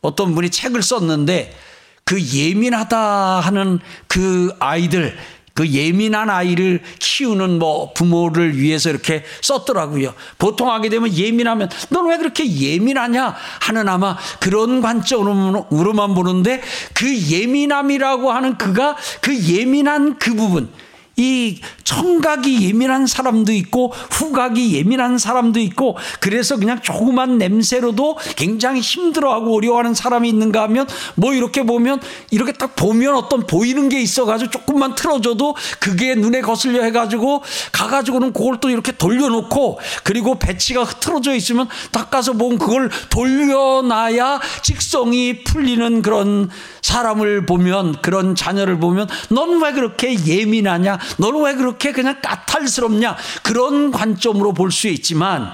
어떤 0.00 0.34
분이 0.34 0.50
책을 0.50 0.82
썼는데 0.82 1.56
그 2.04 2.20
예민하다 2.20 3.40
하는 3.40 3.78
그 4.06 4.54
아이들, 4.58 5.16
그 5.56 5.66
예민한 5.68 6.28
아이를 6.28 6.82
키우는 6.98 7.58
뭐 7.58 7.92
부모를 7.94 8.58
위해서 8.58 8.90
이렇게 8.90 9.24
썼더라고요. 9.40 10.14
보통 10.38 10.70
하게 10.70 10.90
되면 10.90 11.12
예민하면 11.12 11.70
넌 11.88 12.08
왜 12.08 12.18
그렇게 12.18 12.46
예민하냐 12.46 13.34
하는 13.62 13.88
아마 13.88 14.18
그런 14.38 14.82
관점으로만 14.82 16.14
보는데 16.14 16.62
그 16.92 17.18
예민함이라고 17.18 18.30
하는 18.30 18.58
그가 18.58 18.96
그 19.22 19.36
예민한 19.44 20.18
그 20.18 20.34
부분 20.34 20.70
이 21.18 21.60
청각이 21.84 22.68
예민한 22.68 23.06
사람도 23.06 23.52
있고 23.52 23.92
후각이 24.10 24.76
예민한 24.76 25.16
사람도 25.16 25.60
있고 25.60 25.96
그래서 26.20 26.58
그냥 26.58 26.82
조그만 26.82 27.38
냄새로도 27.38 28.18
굉장히 28.36 28.80
힘들어하고 28.80 29.56
어려워하는 29.56 29.94
사람이 29.94 30.28
있는가 30.28 30.62
하면 30.64 30.86
뭐 31.14 31.32
이렇게 31.32 31.62
보면 31.62 32.00
이렇게 32.30 32.52
딱 32.52 32.76
보면 32.76 33.14
어떤 33.14 33.46
보이는 33.46 33.88
게 33.88 34.00
있어가지고 34.00 34.50
조금만 34.50 34.94
틀어줘도 34.94 35.56
그게 35.80 36.14
눈에 36.14 36.42
거슬려 36.42 36.82
해가지고 36.82 37.42
가가지고는 37.72 38.34
그걸 38.34 38.60
또 38.60 38.68
이렇게 38.68 38.92
돌려놓고 38.92 39.80
그리고 40.04 40.38
배치가 40.38 40.82
흐트러져 40.84 41.34
있으면 41.34 41.66
닦아서 41.92 42.34
보면 42.34 42.58
그걸 42.58 42.90
돌려놔야 43.08 44.40
직성이 44.62 45.44
풀리는 45.44 46.02
그런 46.02 46.50
사람을 46.82 47.46
보면 47.46 48.02
그런 48.02 48.34
자녀를 48.34 48.78
보면 48.78 49.08
넌 49.30 49.62
왜 49.62 49.72
그렇게 49.72 50.14
예민하냐 50.26 50.98
너는 51.18 51.42
왜 51.42 51.54
그렇게 51.54 51.92
그냥 51.92 52.20
까탈스럽냐? 52.22 53.16
그런 53.42 53.90
관점으로 53.90 54.52
볼 54.52 54.70
수 54.70 54.88
있지만 54.88 55.52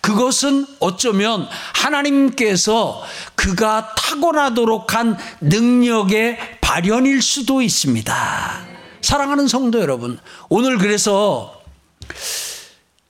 그것은 0.00 0.66
어쩌면 0.80 1.48
하나님께서 1.74 3.02
그가 3.34 3.94
타고나도록 3.94 4.94
한 4.94 5.16
능력의 5.40 6.38
발현일 6.60 7.20
수도 7.22 7.62
있습니다. 7.62 8.66
사랑하는 9.00 9.48
성도 9.48 9.80
여러분, 9.80 10.18
오늘 10.48 10.78
그래서 10.78 11.60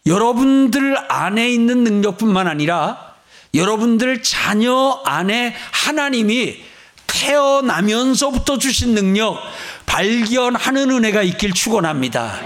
여러분들 0.06 0.96
안에 1.10 1.50
있는 1.50 1.84
능력뿐만 1.84 2.48
아니라 2.48 3.14
여러분들 3.54 4.22
자녀 4.22 5.00
안에 5.04 5.54
하나님이 5.70 6.56
태어나면서부터 7.06 8.58
주신 8.58 8.94
능력, 8.94 9.38
발견하는 9.86 10.90
은혜가 10.90 11.22
있길 11.22 11.52
축원합니다. 11.52 12.40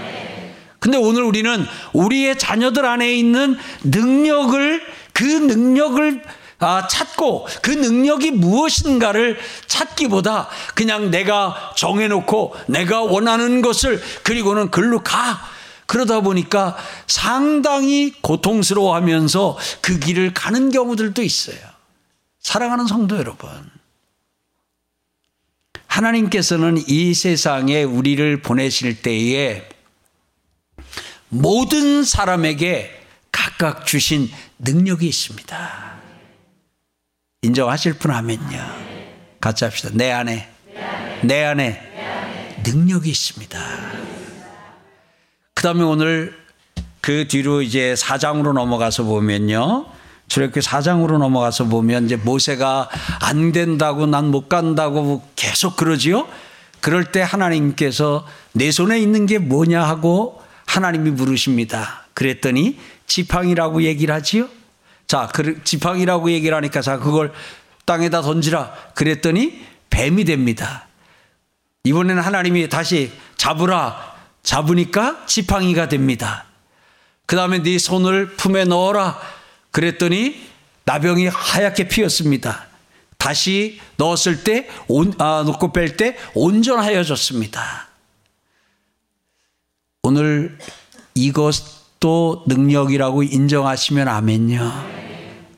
근데 0.79 0.97
오늘 0.97 1.23
우리는 1.23 1.65
우리의 1.93 2.37
자녀들 2.37 2.85
안에 2.85 3.13
있는 3.13 3.57
능력을 3.83 4.81
그 5.13 5.23
능력을 5.23 6.23
아, 6.59 6.87
찾고 6.87 7.47
그 7.61 7.69
능력이 7.71 8.31
무엇인가를 8.31 9.37
찾기보다 9.67 10.49
그냥 10.73 11.11
내가 11.11 11.73
정해놓고 11.75 12.55
내가 12.67 13.01
원하는 13.01 13.61
것을 13.61 14.01
그리고는 14.23 14.71
글로 14.71 15.03
가. 15.03 15.39
그러다 15.85 16.19
보니까 16.19 16.75
상당히 17.05 18.11
고통스러워 18.21 18.93
하면서 18.95 19.57
그 19.81 19.99
길을 19.99 20.33
가는 20.33 20.69
경우들도 20.69 21.21
있어요. 21.21 21.57
사랑하는 22.41 22.87
성도 22.87 23.17
여러분. 23.17 23.49
하나님께서는 25.97 26.77
이 26.87 27.15
세상에 27.15 27.81
우리를 27.81 28.41
보내실 28.43 29.01
때에 29.01 29.67
모든 31.29 32.03
사람에게 32.03 33.01
각각 33.31 33.85
주신 33.87 34.29
능력이 34.59 35.07
있습니다. 35.07 35.97
인정하실 37.41 37.93
분 37.93 38.11
하면요. 38.11 38.63
같이 39.41 39.63
합시다. 39.63 39.89
내 39.93 40.11
안에, 40.11 40.47
내 41.23 41.43
안에, 41.43 41.81
능력이 42.63 43.09
있습니다. 43.09 43.59
그 45.55 45.63
다음에 45.63 45.81
오늘 45.81 46.37
그 47.01 47.27
뒤로 47.27 47.63
이제 47.63 47.95
사장으로 47.95 48.53
넘어가서 48.53 49.03
보면요. 49.03 49.87
출애굽기 50.27 50.61
사장으로 50.61 51.17
넘어가서 51.17 51.65
보면 51.65 52.05
이제 52.05 52.15
모세가 52.15 52.89
안 53.21 53.51
된다고 53.51 54.05
난 54.05 54.25
못 54.27 54.49
간다고 54.49 55.23
계속 55.35 55.75
그러지요. 55.77 56.27
그럴 56.81 57.11
때 57.11 57.21
하나님께서 57.21 58.25
내 58.53 58.71
손에 58.71 58.99
있는 58.99 59.25
게 59.25 59.37
뭐냐 59.39 59.83
하고 59.83 60.41
하나님이 60.65 61.11
물으십니다. 61.11 62.05
그랬더니 62.13 62.77
지팡이라고 63.07 63.83
얘기를 63.83 64.13
하지요. 64.13 64.47
자, 65.07 65.29
그 65.33 65.63
지팡이라고 65.63 66.31
얘기를 66.31 66.55
하니까 66.57 66.81
자, 66.81 66.97
그걸 66.99 67.31
땅에다 67.85 68.21
던지라. 68.21 68.73
그랬더니 68.95 69.61
뱀이 69.89 70.25
됩니다. 70.25 70.87
이번에는 71.85 72.21
하나님이 72.21 72.67
다시 72.67 73.11
잡으라. 73.37 74.15
잡으니까 74.43 75.25
지팡이가 75.25 75.87
됩니다. 75.87 76.45
그 77.25 77.35
다음에 77.35 77.63
네 77.63 77.77
손을 77.77 78.35
품에 78.35 78.65
넣어라. 78.65 79.19
그랬더니 79.77 80.33
나병이 80.85 81.27
하얗게 81.27 81.87
피었습니다. 81.87 82.65
다시 83.19 83.79
넣었을 83.97 84.43
때, 84.43 84.67
온, 84.87 85.13
아, 85.19 85.43
놓고 85.45 85.71
뺄 85.71 85.97
때 85.97 86.17
온전하여졌습니다. 86.33 87.87
오늘 90.01 90.57
이것도 91.13 92.45
능력이라고 92.47 93.21
인정하시면 93.21 94.07
아멘요. 94.07 94.89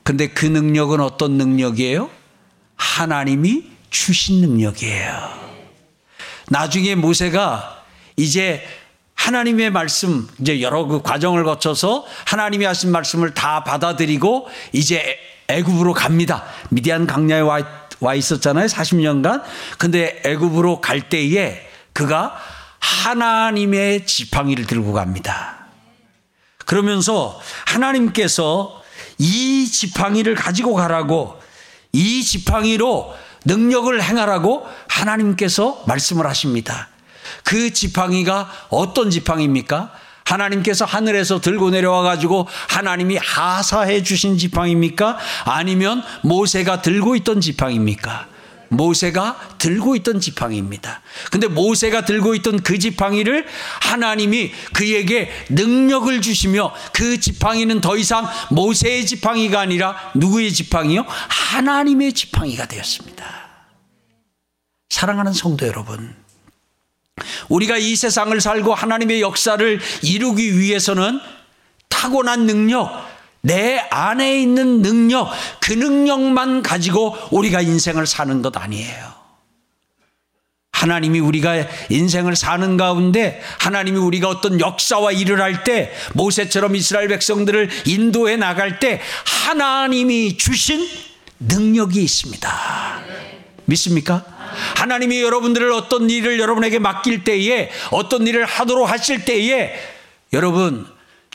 근데 0.02 0.26
그 0.26 0.44
능력은 0.44 1.00
어떤 1.00 1.38
능력이에요? 1.38 2.10
하나님이 2.76 3.70
주신 3.88 4.42
능력이에요. 4.42 5.30
나중에 6.50 6.94
모세가 6.94 7.86
이제 8.16 8.66
하나님의 9.20 9.70
말씀, 9.70 10.26
이제 10.40 10.62
여러 10.62 10.86
그 10.86 11.02
과정을 11.02 11.44
거쳐서 11.44 12.06
하나님이 12.24 12.64
하신 12.64 12.90
말씀을 12.90 13.34
다 13.34 13.64
받아들이고 13.64 14.48
이제 14.72 15.18
애굽으로 15.48 15.92
갑니다. 15.92 16.44
미디안 16.70 17.06
강야에 17.06 17.40
와, 17.40 17.60
와 18.00 18.14
있었잖아요. 18.14 18.66
40년간. 18.66 19.42
근데 19.76 20.22
애굽으로 20.24 20.80
갈 20.80 21.10
때에 21.10 21.60
그가 21.92 22.34
하나님의 22.78 24.06
지팡이를 24.06 24.66
들고 24.66 24.94
갑니다. 24.94 25.66
그러면서 26.64 27.38
하나님께서 27.66 28.82
이 29.18 29.66
지팡이를 29.70 30.34
가지고 30.34 30.72
가라고 30.72 31.38
이 31.92 32.24
지팡이로 32.24 33.14
능력을 33.44 34.02
행하라고 34.02 34.66
하나님께서 34.88 35.82
말씀을 35.86 36.26
하십니다. 36.26 36.89
그 37.44 37.72
지팡이가 37.72 38.50
어떤 38.70 39.10
지팡이입니까? 39.10 39.92
하나님께서 40.24 40.84
하늘에서 40.84 41.40
들고 41.40 41.70
내려와 41.70 42.02
가지고 42.02 42.46
하나님이 42.68 43.16
하사해 43.16 44.02
주신 44.02 44.38
지팡입니까? 44.38 45.18
아니면 45.44 46.02
모세가 46.22 46.82
들고 46.82 47.16
있던 47.16 47.40
지팡입니까? 47.40 48.28
모세가 48.70 49.56
들고 49.58 49.96
있던 49.96 50.20
지팡이입니다. 50.20 51.02
근데 51.30 51.48
모세가 51.48 52.04
들고 52.04 52.34
있던 52.36 52.62
그 52.62 52.78
지팡이를 52.78 53.44
하나님이 53.80 54.52
그에게 54.72 55.30
능력을 55.50 56.20
주시며 56.22 56.72
그 56.92 57.18
지팡이는 57.18 57.80
더 57.80 57.96
이상 57.96 58.28
모세의 58.50 59.06
지팡이가 59.06 59.58
아니라 59.58 60.12
누구의 60.14 60.52
지팡이요? 60.52 61.04
하나님의 61.08 62.12
지팡이가 62.12 62.66
되었습니다. 62.66 63.24
사랑하는 64.88 65.32
성도 65.32 65.66
여러분. 65.66 66.14
우리가 67.48 67.76
이 67.78 67.96
세상을 67.96 68.38
살고 68.40 68.74
하나님의 68.74 69.20
역사를 69.20 69.80
이루기 70.02 70.58
위해서는 70.58 71.20
타고난 71.88 72.46
능력, 72.46 72.90
내 73.42 73.78
안에 73.90 74.40
있는 74.40 74.82
능력, 74.82 75.30
그 75.60 75.72
능력만 75.72 76.62
가지고 76.62 77.16
우리가 77.30 77.60
인생을 77.62 78.06
사는 78.06 78.42
것 78.42 78.56
아니에요. 78.56 79.20
하나님이 80.72 81.20
우리가 81.20 81.66
인생을 81.90 82.36
사는 82.36 82.76
가운데 82.78 83.42
하나님이 83.58 83.98
우리가 83.98 84.28
어떤 84.30 84.58
역사와 84.60 85.12
일을 85.12 85.42
할 85.42 85.62
때 85.62 85.92
모세처럼 86.14 86.74
이스라엘 86.74 87.08
백성들을 87.08 87.68
인도해 87.84 88.36
나갈 88.36 88.78
때 88.78 89.00
하나님이 89.26 90.38
주신 90.38 90.88
능력이 91.38 92.02
있습니다. 92.02 93.00
믿습니까? 93.70 94.24
하나님이 94.76 95.22
여러분들을 95.22 95.72
어떤 95.72 96.10
일을 96.10 96.38
여러분에게 96.38 96.78
맡길 96.78 97.24
때에 97.24 97.70
어떤 97.90 98.26
일을 98.26 98.44
하도록 98.44 98.88
하실 98.90 99.24
때에 99.24 99.72
여러분 100.32 100.86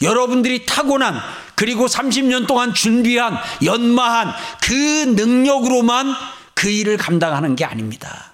여러분들이 0.01 0.65
타고난 0.65 1.19
그리고 1.55 1.87
30년 1.87 2.47
동안 2.47 2.73
준비한 2.73 3.37
연마한 3.63 4.33
그 4.61 4.73
능력으로만 5.15 6.13
그 6.53 6.69
일을 6.69 6.97
감당하는 6.97 7.55
게 7.55 7.65
아닙니다. 7.65 8.33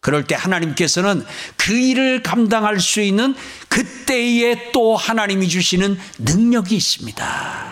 그럴 0.00 0.24
때 0.24 0.34
하나님께서는 0.34 1.24
그 1.56 1.72
일을 1.72 2.22
감당할 2.22 2.80
수 2.80 3.00
있는 3.00 3.34
그때에 3.68 4.72
또 4.72 4.96
하나님이 4.96 5.48
주시는 5.48 5.98
능력이 6.18 6.76
있습니다. 6.76 7.70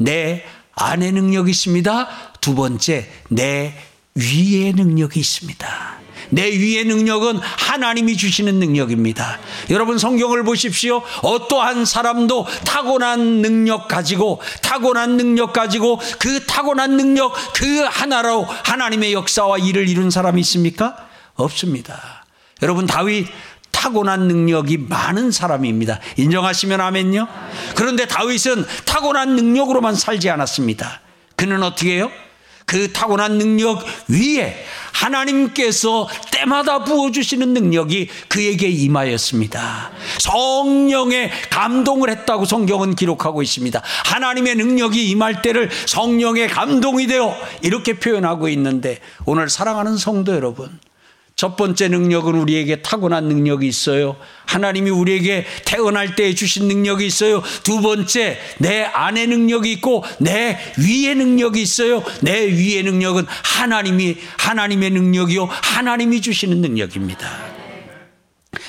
내 0.00 0.44
안에 0.74 1.10
능력이 1.12 1.50
있습니다. 1.50 2.08
두 2.40 2.54
번째, 2.54 3.08
내 3.28 3.74
위에 4.14 4.72
능력이 4.72 5.20
있습니다. 5.20 6.02
내 6.30 6.50
위의 6.50 6.84
능력은 6.84 7.38
하나님이 7.38 8.16
주시는 8.16 8.54
능력입니다. 8.58 9.38
여러분 9.70 9.98
성경을 9.98 10.44
보십시오. 10.44 11.02
어떠한 11.22 11.84
사람도 11.84 12.46
타고난 12.64 13.20
능력 13.42 13.86
가지고 13.86 14.40
타고난 14.62 15.18
능력 15.18 15.52
가지고 15.52 16.00
그 16.18 16.44
타고난 16.46 16.96
능력 16.96 17.34
그 17.54 17.82
하나로 17.82 18.44
하나님의 18.44 19.12
역사와 19.12 19.58
일을 19.58 19.88
이룬 19.88 20.10
사람이 20.10 20.40
있습니까? 20.40 20.96
없습니다. 21.34 22.24
여러분 22.62 22.86
다윗 22.86 23.26
타고난 23.70 24.28
능력이 24.28 24.78
많은 24.78 25.32
사람입니다. 25.32 25.98
인정하시면 26.16 26.80
아멘요. 26.80 27.28
그런데 27.74 28.06
다윗은 28.06 28.64
타고난 28.84 29.36
능력으로만 29.36 29.94
살지 29.94 30.30
않았습니다. 30.30 31.00
그는 31.36 31.62
어떻게 31.62 31.96
해요? 31.96 32.10
그 32.72 32.90
타고난 32.90 33.36
능력 33.36 33.84
위에 34.08 34.64
하나님께서 34.92 36.08
때마다 36.30 36.84
부어주시는 36.84 37.52
능력이 37.52 38.08
그에게 38.28 38.66
임하였습니다. 38.66 39.90
성령의 40.20 41.30
감동을 41.50 42.08
했다고 42.08 42.46
성경은 42.46 42.94
기록하고 42.96 43.42
있습니다. 43.42 43.82
하나님의 44.06 44.54
능력이 44.54 45.06
임할 45.10 45.42
때를 45.42 45.68
성령의 45.84 46.48
감동이 46.48 47.06
되어 47.06 47.36
이렇게 47.60 47.98
표현하고 47.98 48.48
있는데 48.48 49.00
오늘 49.26 49.50
사랑하는 49.50 49.98
성도 49.98 50.32
여러분, 50.34 50.70
첫 51.42 51.56
번째 51.56 51.88
능력은 51.88 52.36
우리에게 52.36 52.82
타고난 52.82 53.24
능력이 53.24 53.66
있어요. 53.66 54.14
하나님이 54.46 54.90
우리에게 54.90 55.44
태어날 55.64 56.14
때 56.14 56.32
주신 56.36 56.68
능력이 56.68 57.04
있어요. 57.04 57.42
두 57.64 57.80
번째, 57.80 58.38
내 58.58 58.82
안에 58.84 59.26
능력이 59.26 59.72
있고 59.72 60.04
내 60.20 60.56
위에 60.78 61.14
능력이 61.14 61.60
있어요. 61.60 62.04
내 62.20 62.46
위의 62.46 62.84
능력은 62.84 63.26
하나님이 63.26 64.18
하나님의 64.38 64.90
능력이요. 64.90 65.48
하나님이 65.50 66.20
주시는 66.20 66.60
능력입니다. 66.60 67.61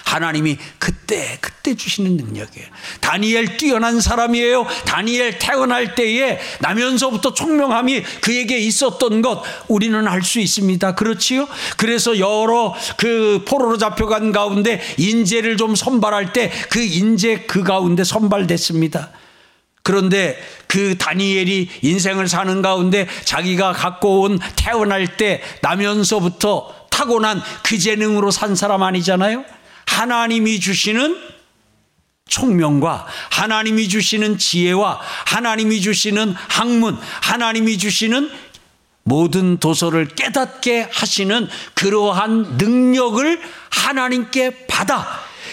하나님이 0.06 0.58
그때 0.80 1.38
그때 1.42 1.76
주시는 1.76 2.18
능력이에요. 2.18 2.68
다니엘 3.02 3.58
뛰어난 3.58 4.00
사람이에요. 4.00 4.66
다니엘 4.86 5.40
태어날 5.40 5.96
때에 5.96 6.40
나면서부터 6.60 7.34
총명함이 7.34 8.04
그에게 8.22 8.58
있었던 8.60 9.22
것 9.22 9.44
우리는 9.68 10.08
알수 10.08 10.40
있습니다. 10.40 10.96
그렇지요? 10.96 11.48
그래서 11.78 12.18
여러 12.20 12.76
그 12.98 13.44
포로로 13.48 13.78
잡혀간 13.78 14.32
가운데 14.32 14.82
인재를 14.98 15.58
좀 15.58 15.76
선발할 15.76 16.34
때 16.34 16.52
그 16.70 16.80
인재 16.82 17.42
그 17.48 17.64
가운데 17.64 18.04
선발됐습니다. 18.04 19.12
그런데 19.84 20.42
그 20.68 20.98
다니엘이 20.98 21.70
인생을 21.82 22.28
사는 22.28 22.62
가운데 22.62 23.08
자기가 23.26 23.74
갖고 23.74 24.22
온 24.22 24.40
태어날 24.56 25.18
때 25.18 25.42
나면서부터 25.62 26.88
타고난 26.90 27.42
그 27.64 27.78
재능으로 27.78 28.32
산 28.32 28.56
사람 28.56 28.82
아니잖아요? 28.84 29.44
하나님이 29.86 30.60
주시는 30.60 31.18
총명과 32.28 33.06
하나님이 33.32 33.88
주시는 33.90 34.38
지혜와 34.38 35.00
하나님이 35.26 35.82
주시는 35.82 36.34
학문, 36.50 36.98
하나님이 37.22 37.78
주시는 37.78 38.32
모든 39.04 39.58
도서를 39.58 40.08
깨닫게 40.08 40.88
하시는 40.92 41.48
그러한 41.76 42.58
능력을 42.58 43.42
하나님께 43.70 44.66
받아 44.68 45.06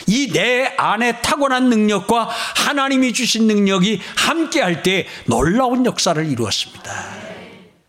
이 0.06 0.30
내 0.32 0.72
안에 0.76 1.20
타고난 1.20 1.68
능력과 1.68 2.28
하나님이 2.56 3.12
주신 3.12 3.46
능력이 3.46 4.00
함께 4.16 4.60
할 4.62 4.82
때 4.82 5.06
놀라운 5.26 5.84
역사를 5.84 6.24
이루었습니다. 6.24 6.90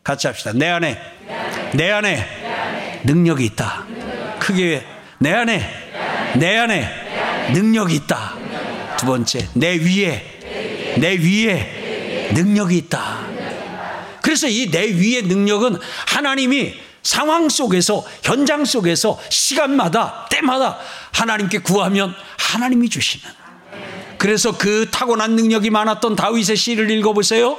같이 0.03 0.27
합시다. 0.27 0.51
내 0.53 0.67
안에, 0.69 0.99
내 1.73 1.89
안에, 1.91 3.01
능력이 3.05 3.45
있다. 3.45 3.85
크게 4.39 4.85
내 5.19 5.31
안에, 5.31 5.90
내 6.37 6.57
안에 6.57 7.51
능력이 7.53 7.95
있다. 7.95 8.35
두 8.97 9.05
번째, 9.05 9.47
내 9.53 9.75
위에, 9.77 10.95
내 10.97 11.17
위에 11.17 12.29
능력이 12.33 12.77
있다. 12.77 13.21
그래서 14.21 14.47
이 14.47 14.69
내 14.71 14.85
위의 14.87 15.23
능력은 15.23 15.77
하나님이 16.07 16.75
상황 17.03 17.49
속에서 17.49 18.05
현장 18.23 18.63
속에서 18.63 19.19
시간마다 19.29 20.27
때마다 20.29 20.77
하나님께 21.11 21.59
구하면 21.59 22.13
하나님이 22.37 22.89
주시는 22.89 23.27
그래서 24.19 24.55
그 24.55 24.87
타고난 24.91 25.35
능력이 25.35 25.71
많았던 25.71 26.15
다윗의 26.15 26.55
시를 26.55 26.91
읽어보세요. 26.91 27.57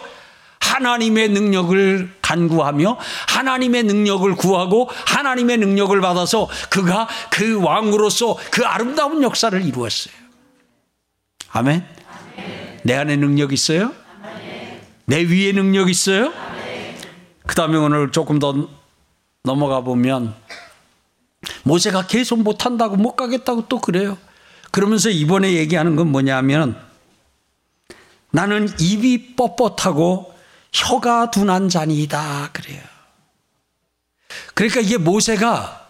하나님의 0.72 1.28
능력을 1.30 2.11
간구하며 2.22 2.98
하나님의 3.28 3.82
능력을 3.82 4.35
구하고 4.37 4.88
하나님의 5.06 5.58
능력을 5.58 6.00
받아서 6.00 6.48
그가 6.70 7.08
그 7.30 7.62
왕으로서 7.62 8.37
그 8.50 8.64
아름다운 8.64 9.22
역사를 9.22 9.61
이루었어요. 9.62 10.14
아멘. 11.50 11.85
내 12.85 12.94
안에 12.94 13.16
능력 13.16 13.52
있어요? 13.52 13.92
내 15.04 15.22
위에 15.22 15.52
능력 15.52 15.90
있어요? 15.90 16.32
그 17.46 17.54
다음에 17.54 17.76
오늘 17.76 18.11
조금 18.12 18.38
더 18.38 18.68
넘어가 19.42 19.82
보면 19.82 20.35
모세가 21.64 22.06
계속 22.06 22.40
못한다고 22.42 22.96
못 22.96 23.14
가겠다고 23.16 23.66
또 23.68 23.78
그래요. 23.80 24.16
그러면서 24.70 25.11
이번에 25.11 25.52
얘기하는 25.52 25.96
건 25.96 26.11
뭐냐면 26.11 26.76
나는 28.30 28.68
입이 28.80 29.37
뻣뻣하고 29.37 30.32
혀가 30.72 31.30
둔한 31.30 31.68
자니이다 31.68 32.50
그래요. 32.52 32.80
그러니까 34.54 34.80
이게 34.80 34.98
모세가 34.98 35.88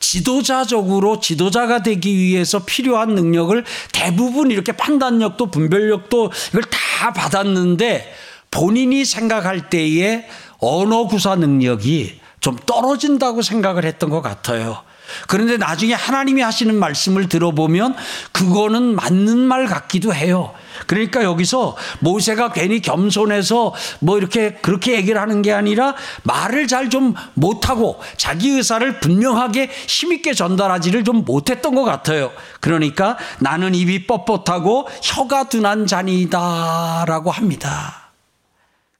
지도자적으로 0.00 1.20
지도자가 1.20 1.82
되기 1.82 2.16
위해서 2.16 2.64
필요한 2.64 3.14
능력을 3.14 3.64
대부분 3.92 4.50
이렇게 4.50 4.72
판단력도 4.72 5.50
분별력도 5.50 6.32
이걸 6.50 6.62
다 6.62 7.12
받았는데 7.12 8.12
본인이 8.50 9.04
생각할 9.04 9.68
때에 9.70 10.26
언어 10.58 11.06
구사 11.06 11.36
능력이 11.36 12.20
좀 12.40 12.56
떨어진다고 12.56 13.42
생각을 13.42 13.84
했던 13.84 14.10
것 14.10 14.22
같아요. 14.22 14.82
그런데 15.26 15.56
나중에 15.56 15.94
하나님이 15.94 16.42
하시는 16.42 16.74
말씀을 16.74 17.28
들어보면 17.28 17.94
그거는 18.32 18.96
맞는 18.96 19.38
말 19.38 19.66
같기도 19.66 20.12
해요. 20.14 20.52
그러니까 20.86 21.24
여기서 21.24 21.76
모세가 22.00 22.52
괜히 22.52 22.80
겸손해서 22.80 23.74
뭐 24.00 24.16
이렇게 24.18 24.54
그렇게 24.62 24.94
얘기를 24.94 25.20
하는 25.20 25.42
게 25.42 25.52
아니라 25.52 25.94
말을 26.24 26.66
잘 26.66 26.88
좀 26.88 27.14
못하고 27.34 28.00
자기 28.16 28.50
의사를 28.50 29.00
분명하게 29.00 29.70
힘있게 29.86 30.32
전달하지를 30.32 31.04
좀 31.04 31.24
못했던 31.24 31.74
것 31.74 31.84
같아요. 31.84 32.32
그러니까 32.60 33.18
나는 33.40 33.74
입이 33.74 34.06
뻣뻣하고 34.06 34.86
혀가 35.02 35.48
둔한 35.48 35.86
자니다라고 35.86 37.30
합니다. 37.30 38.10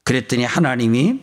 그랬더니 0.04 0.44
하나님이 0.44 1.20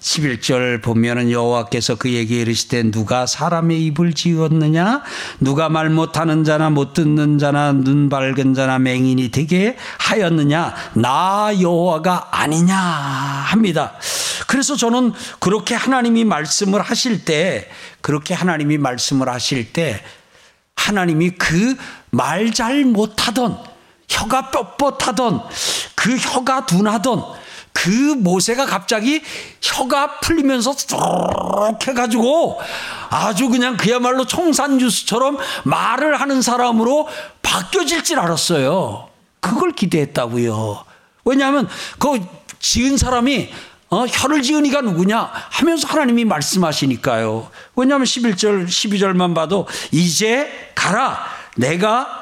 11절 0.00 0.82
보면은 0.82 1.30
여호와께서 1.30 1.96
그에게 1.96 2.40
이르시되 2.40 2.90
누가 2.90 3.26
사람의 3.26 3.84
입을 3.86 4.14
지었느냐? 4.14 5.02
누가 5.40 5.68
말 5.68 5.90
못하는 5.90 6.44
자나 6.44 6.70
못 6.70 6.94
듣는 6.94 7.38
자나 7.38 7.72
눈 7.72 8.08
밝은 8.08 8.54
자나 8.54 8.78
맹인이 8.78 9.30
되게 9.30 9.76
하였느냐? 9.98 10.74
나 10.94 11.52
여호와가 11.60 12.28
아니냐? 12.30 12.74
합니다. 12.76 13.94
그래서 14.46 14.76
저는 14.76 15.12
그렇게 15.38 15.74
하나님이 15.74 16.24
말씀을 16.24 16.82
하실 16.82 17.24
때 17.24 17.68
그렇게 18.00 18.34
하나님이 18.34 18.78
말씀을 18.78 19.28
하실 19.28 19.72
때 19.72 20.02
하나님이 20.76 21.30
그 21.30 21.76
말 22.10 22.52
잘 22.52 22.84
못하던 22.84 23.58
혀가 24.08 24.50
뻣뻣하던 24.50 25.44
그 25.94 26.16
혀가 26.16 26.66
둔하던 26.66 27.22
그 27.72 27.90
모세가 27.90 28.66
갑자기 28.66 29.22
혀가 29.60 30.20
풀리면서 30.20 30.74
쏙 30.74 31.88
해가지고 31.88 32.60
아주 33.08 33.48
그냥 33.48 33.76
그야말로 33.76 34.26
청산주스처럼 34.26 35.38
말을 35.64 36.20
하는 36.20 36.42
사람으로 36.42 37.08
바뀌어질 37.42 38.04
줄 38.04 38.18
알았어요. 38.18 39.08
그걸 39.40 39.72
기대했다고요. 39.72 40.84
왜냐하면 41.24 41.68
그 41.98 42.20
지은 42.58 42.96
사람이 42.96 43.50
어, 43.90 44.06
혀를 44.06 44.42
지으니까 44.42 44.82
누구냐 44.82 45.30
하면서 45.50 45.88
하나님이 45.88 46.24
말씀하시니까요. 46.24 47.50
왜냐하면 47.74 48.04
11절, 48.06 48.66
12절만 48.66 49.34
봐도 49.34 49.66
이제 49.90 50.48
가라. 50.76 51.24
내가 51.56 52.19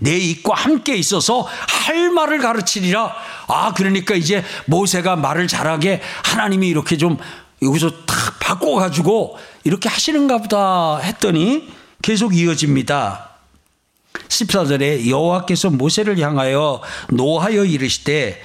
내 0.00 0.16
입과 0.16 0.54
함께 0.54 0.96
있어서 0.96 1.46
할 1.68 2.10
말을 2.10 2.38
가르치리라. 2.38 3.14
아, 3.48 3.72
그러니까 3.74 4.14
이제 4.14 4.44
모세가 4.66 5.16
말을 5.16 5.48
잘하게 5.48 6.02
하나님이 6.24 6.68
이렇게 6.68 6.96
좀 6.96 7.18
여기서 7.62 7.90
탁 8.04 8.38
바꿔가지고 8.40 9.38
이렇게 9.64 9.88
하시는가 9.88 10.38
보다 10.38 10.98
했더니 10.98 11.68
계속 12.02 12.36
이어집니다. 12.36 13.30
14절에 14.28 15.08
여호와께서 15.08 15.70
모세를 15.70 16.18
향하여 16.18 16.80
노하여 17.10 17.64
이르시되 17.64 18.40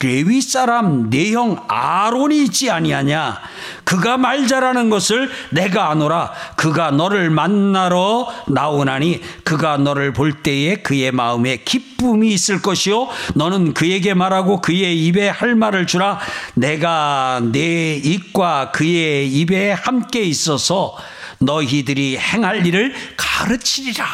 레위 0.00 0.40
사람 0.40 1.10
내 1.10 1.30
형 1.32 1.64
아론이 1.68 2.42
있지 2.44 2.70
아니하냐? 2.70 3.40
그가 3.84 4.16
말 4.16 4.48
잘하는 4.48 4.90
것을 4.90 5.30
내가 5.50 5.90
아노라. 5.90 6.32
그가 6.56 6.90
너를 6.90 7.30
만나러 7.30 8.26
나오나니 8.48 9.20
그가 9.44 9.76
너를 9.76 10.12
볼 10.12 10.42
때에 10.42 10.76
그의 10.76 11.12
마음에 11.12 11.58
기쁨이 11.58 12.32
있을 12.32 12.60
것이요. 12.62 13.08
너는 13.34 13.74
그에게 13.74 14.14
말하고 14.14 14.60
그의 14.60 15.06
입에 15.06 15.28
할 15.28 15.54
말을 15.54 15.86
주라. 15.86 16.18
내가 16.54 17.40
내 17.52 17.94
입과 17.94 18.72
그의 18.72 19.28
입에 19.32 19.70
함께 19.70 20.22
있어서 20.22 20.96
너희들이 21.38 22.18
행할 22.18 22.66
일을 22.66 22.92
가르치리라. 23.16 24.04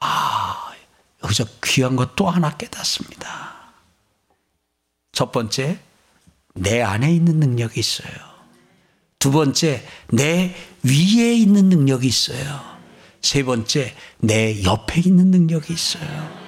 아 0.00 0.56
여기서 1.22 1.44
귀한 1.64 1.94
것 1.94 2.10
또 2.16 2.28
하나 2.28 2.50
깨닫습니다. 2.50 3.49
첫 5.12 5.32
번째, 5.32 5.78
내 6.54 6.82
안에 6.82 7.12
있는 7.12 7.38
능력이 7.40 7.78
있어요. 7.78 8.10
두 9.18 9.30
번째, 9.30 9.86
내 10.08 10.54
위에 10.82 11.34
있는 11.34 11.68
능력이 11.68 12.06
있어요. 12.06 12.60
세 13.20 13.42
번째, 13.42 13.94
내 14.18 14.62
옆에 14.64 15.00
있는 15.00 15.30
능력이 15.30 15.72
있어요. 15.72 16.40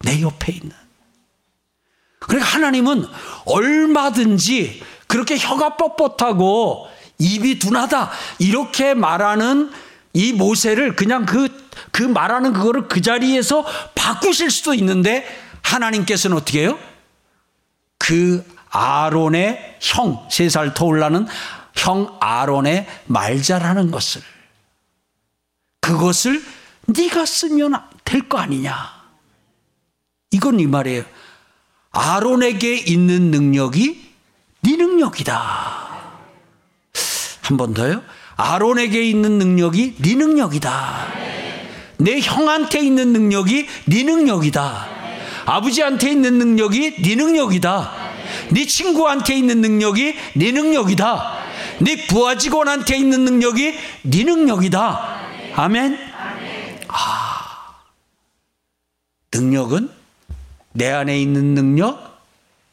내 0.00 0.20
옆에 0.20 0.52
있는. 0.52 0.72
그러니까 2.18 2.48
하나님은 2.50 3.06
얼마든지 3.44 4.82
그렇게 5.06 5.36
혀가 5.38 5.76
뻣뻣하고 5.76 6.86
입이 7.18 7.58
둔하다 7.58 8.10
이렇게 8.38 8.94
말하는 8.94 9.70
이 10.14 10.32
모세를 10.32 10.96
그냥 10.96 11.26
그, 11.26 11.48
그 11.90 12.02
말하는 12.02 12.52
그거를 12.52 12.88
그 12.88 13.00
자리에서 13.00 13.64
바꾸실 13.94 14.50
수도 14.50 14.74
있는데 14.74 15.26
하나님께서는 15.62 16.36
어떻게 16.36 16.62
해요? 16.62 16.78
그 18.06 18.44
아론의 18.70 19.78
형, 19.80 20.26
세 20.30 20.48
살 20.48 20.74
터올라는 20.74 21.26
형 21.74 22.16
아론의 22.20 22.86
말 23.06 23.40
잘하는 23.42 23.90
것을 23.90 24.20
그것을 25.80 26.42
네가 26.86 27.24
쓰면 27.24 27.72
될 28.04 28.28
거 28.28 28.38
아니냐. 28.38 28.76
이건 30.32 30.60
이 30.60 30.66
말이에요. 30.66 31.04
아론에게 31.92 32.76
있는 32.76 33.30
능력이 33.30 34.12
네 34.62 34.76
능력이다. 34.76 35.34
한 37.42 37.56
번 37.56 37.72
더요. 37.74 38.02
아론에게 38.36 39.02
있는 39.02 39.38
능력이 39.38 39.96
네 40.00 40.14
능력이다. 40.14 41.06
내 41.98 42.20
형한테 42.20 42.80
있는 42.80 43.12
능력이 43.12 43.66
네 43.86 44.02
능력이다. 44.02 44.93
아버지한테 45.46 46.10
있는 46.10 46.38
능력이 46.38 47.02
네 47.02 47.14
능력이다. 47.16 47.92
네 48.50 48.66
친구한테 48.66 49.36
있는 49.36 49.60
능력이 49.60 50.14
네 50.34 50.52
능력이다. 50.52 51.44
네 51.80 52.06
부하 52.06 52.36
직원한테 52.36 52.96
있는 52.96 53.24
능력이 53.24 53.74
네 54.02 54.24
능력이다. 54.24 55.20
아멘. 55.56 55.98
아, 56.88 57.76
능력은 59.32 59.90
내 60.72 60.90
안에 60.90 61.20
있는 61.20 61.54
능력, 61.54 62.20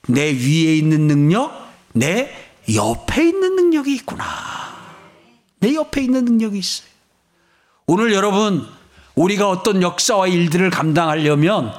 내 0.07 0.31
위에 0.31 0.75
있는 0.75 1.07
능력, 1.07 1.69
내 1.93 2.31
옆에 2.73 3.27
있는 3.27 3.55
능력이 3.55 3.93
있구나. 3.95 4.25
내 5.59 5.75
옆에 5.75 6.01
있는 6.01 6.25
능력이 6.25 6.57
있어요. 6.57 6.89
오늘 7.85 8.13
여러분, 8.13 8.67
우리가 9.15 9.49
어떤 9.49 9.81
역사와 9.81 10.27
일들을 10.27 10.69
감당하려면 10.69 11.73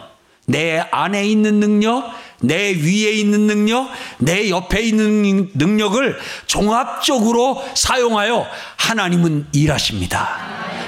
내 0.47 0.79
안에 0.91 1.27
있는 1.27 1.61
능력, 1.61 2.11
내 2.41 2.73
위에 2.73 3.13
있는 3.13 3.47
능력, 3.47 3.89
내 4.19 4.51
옆에 4.51 4.83
있는 4.83 5.51
능력을 5.55 6.19
종합적으로 6.47 7.63
사용하여 7.75 8.47
하나님은 8.77 9.47
일하십니다. 9.53 10.37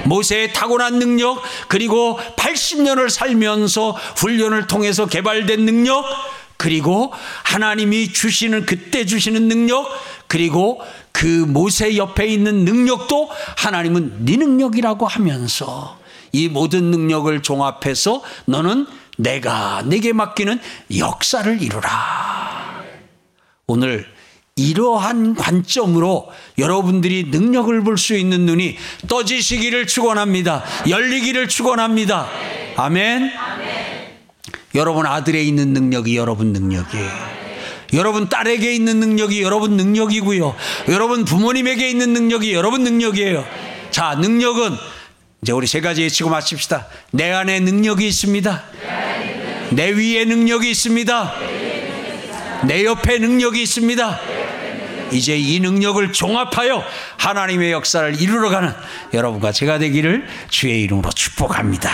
모세의 0.04 0.52
타고난 0.52 0.98
능력, 0.98 1.40
그리고 1.68 2.18
80년을 2.36 3.08
살면서 3.08 3.92
훈련을 4.16 4.66
통해서 4.66 5.06
개발된 5.06 5.64
능력, 5.64 6.04
그리고 6.56 7.12
하나님이 7.44 8.12
주시는 8.12 8.66
그때 8.66 9.06
주시는 9.06 9.48
능력, 9.48 9.88
그리고 10.26 10.80
그 11.12 11.26
모세 11.26 11.96
옆에 11.96 12.26
있는 12.26 12.64
능력도 12.64 13.30
하나님은 13.56 14.24
네 14.24 14.36
능력이라고 14.36 15.06
하면서 15.06 15.98
이 16.32 16.48
모든 16.48 16.90
능력을 16.90 17.42
종합해서 17.42 18.22
너는 18.46 18.86
내가 19.16 19.82
내게 19.86 20.12
맡기는 20.12 20.58
역사를 20.98 21.62
이루라. 21.62 22.82
오늘 23.66 24.06
이러한 24.56 25.34
관점으로 25.34 26.28
여러분들이 26.58 27.24
능력을 27.24 27.82
볼 27.82 27.96
수 27.98 28.14
있는 28.14 28.46
눈이 28.46 28.76
떠지시기를 29.08 29.86
축원합니다. 29.86 30.62
열리기를 30.88 31.48
축원합니다. 31.48 32.28
아멘. 32.76 33.32
여러분 34.74 35.06
아들에 35.06 35.42
있는 35.42 35.72
능력이 35.72 36.16
여러분 36.16 36.52
능력이에요. 36.52 37.34
여러분 37.94 38.28
딸에게 38.28 38.74
있는 38.74 38.98
능력이 38.98 39.42
여러분 39.42 39.76
능력이고요. 39.76 40.54
여러분 40.88 41.24
부모님에게 41.24 41.88
있는 41.88 42.12
능력이 42.12 42.52
여러분 42.52 42.82
능력이에요. 42.82 43.44
자, 43.90 44.16
능력은 44.16 44.72
이제 45.44 45.52
우리 45.52 45.66
세 45.66 45.82
가지 45.82 46.00
외치고 46.00 46.30
마칩시다. 46.30 46.86
내 47.10 47.30
안에 47.30 47.60
능력이 47.60 48.08
있습니다. 48.08 48.62
내 49.72 49.90
위에 49.90 50.24
능력이 50.24 50.70
있습니다. 50.70 51.34
내 52.66 52.82
옆에 52.86 53.18
능력이 53.18 53.60
있습니다. 53.60 54.20
이제 55.12 55.36
이 55.36 55.60
능력을 55.60 56.14
종합하여 56.14 56.82
하나님의 57.18 57.72
역사를 57.72 58.18
이루어가는 58.18 58.72
여러분과 59.12 59.52
제가 59.52 59.78
되기를 59.78 60.26
주의 60.48 60.80
이름으로 60.80 61.10
축복합니다. 61.10 61.90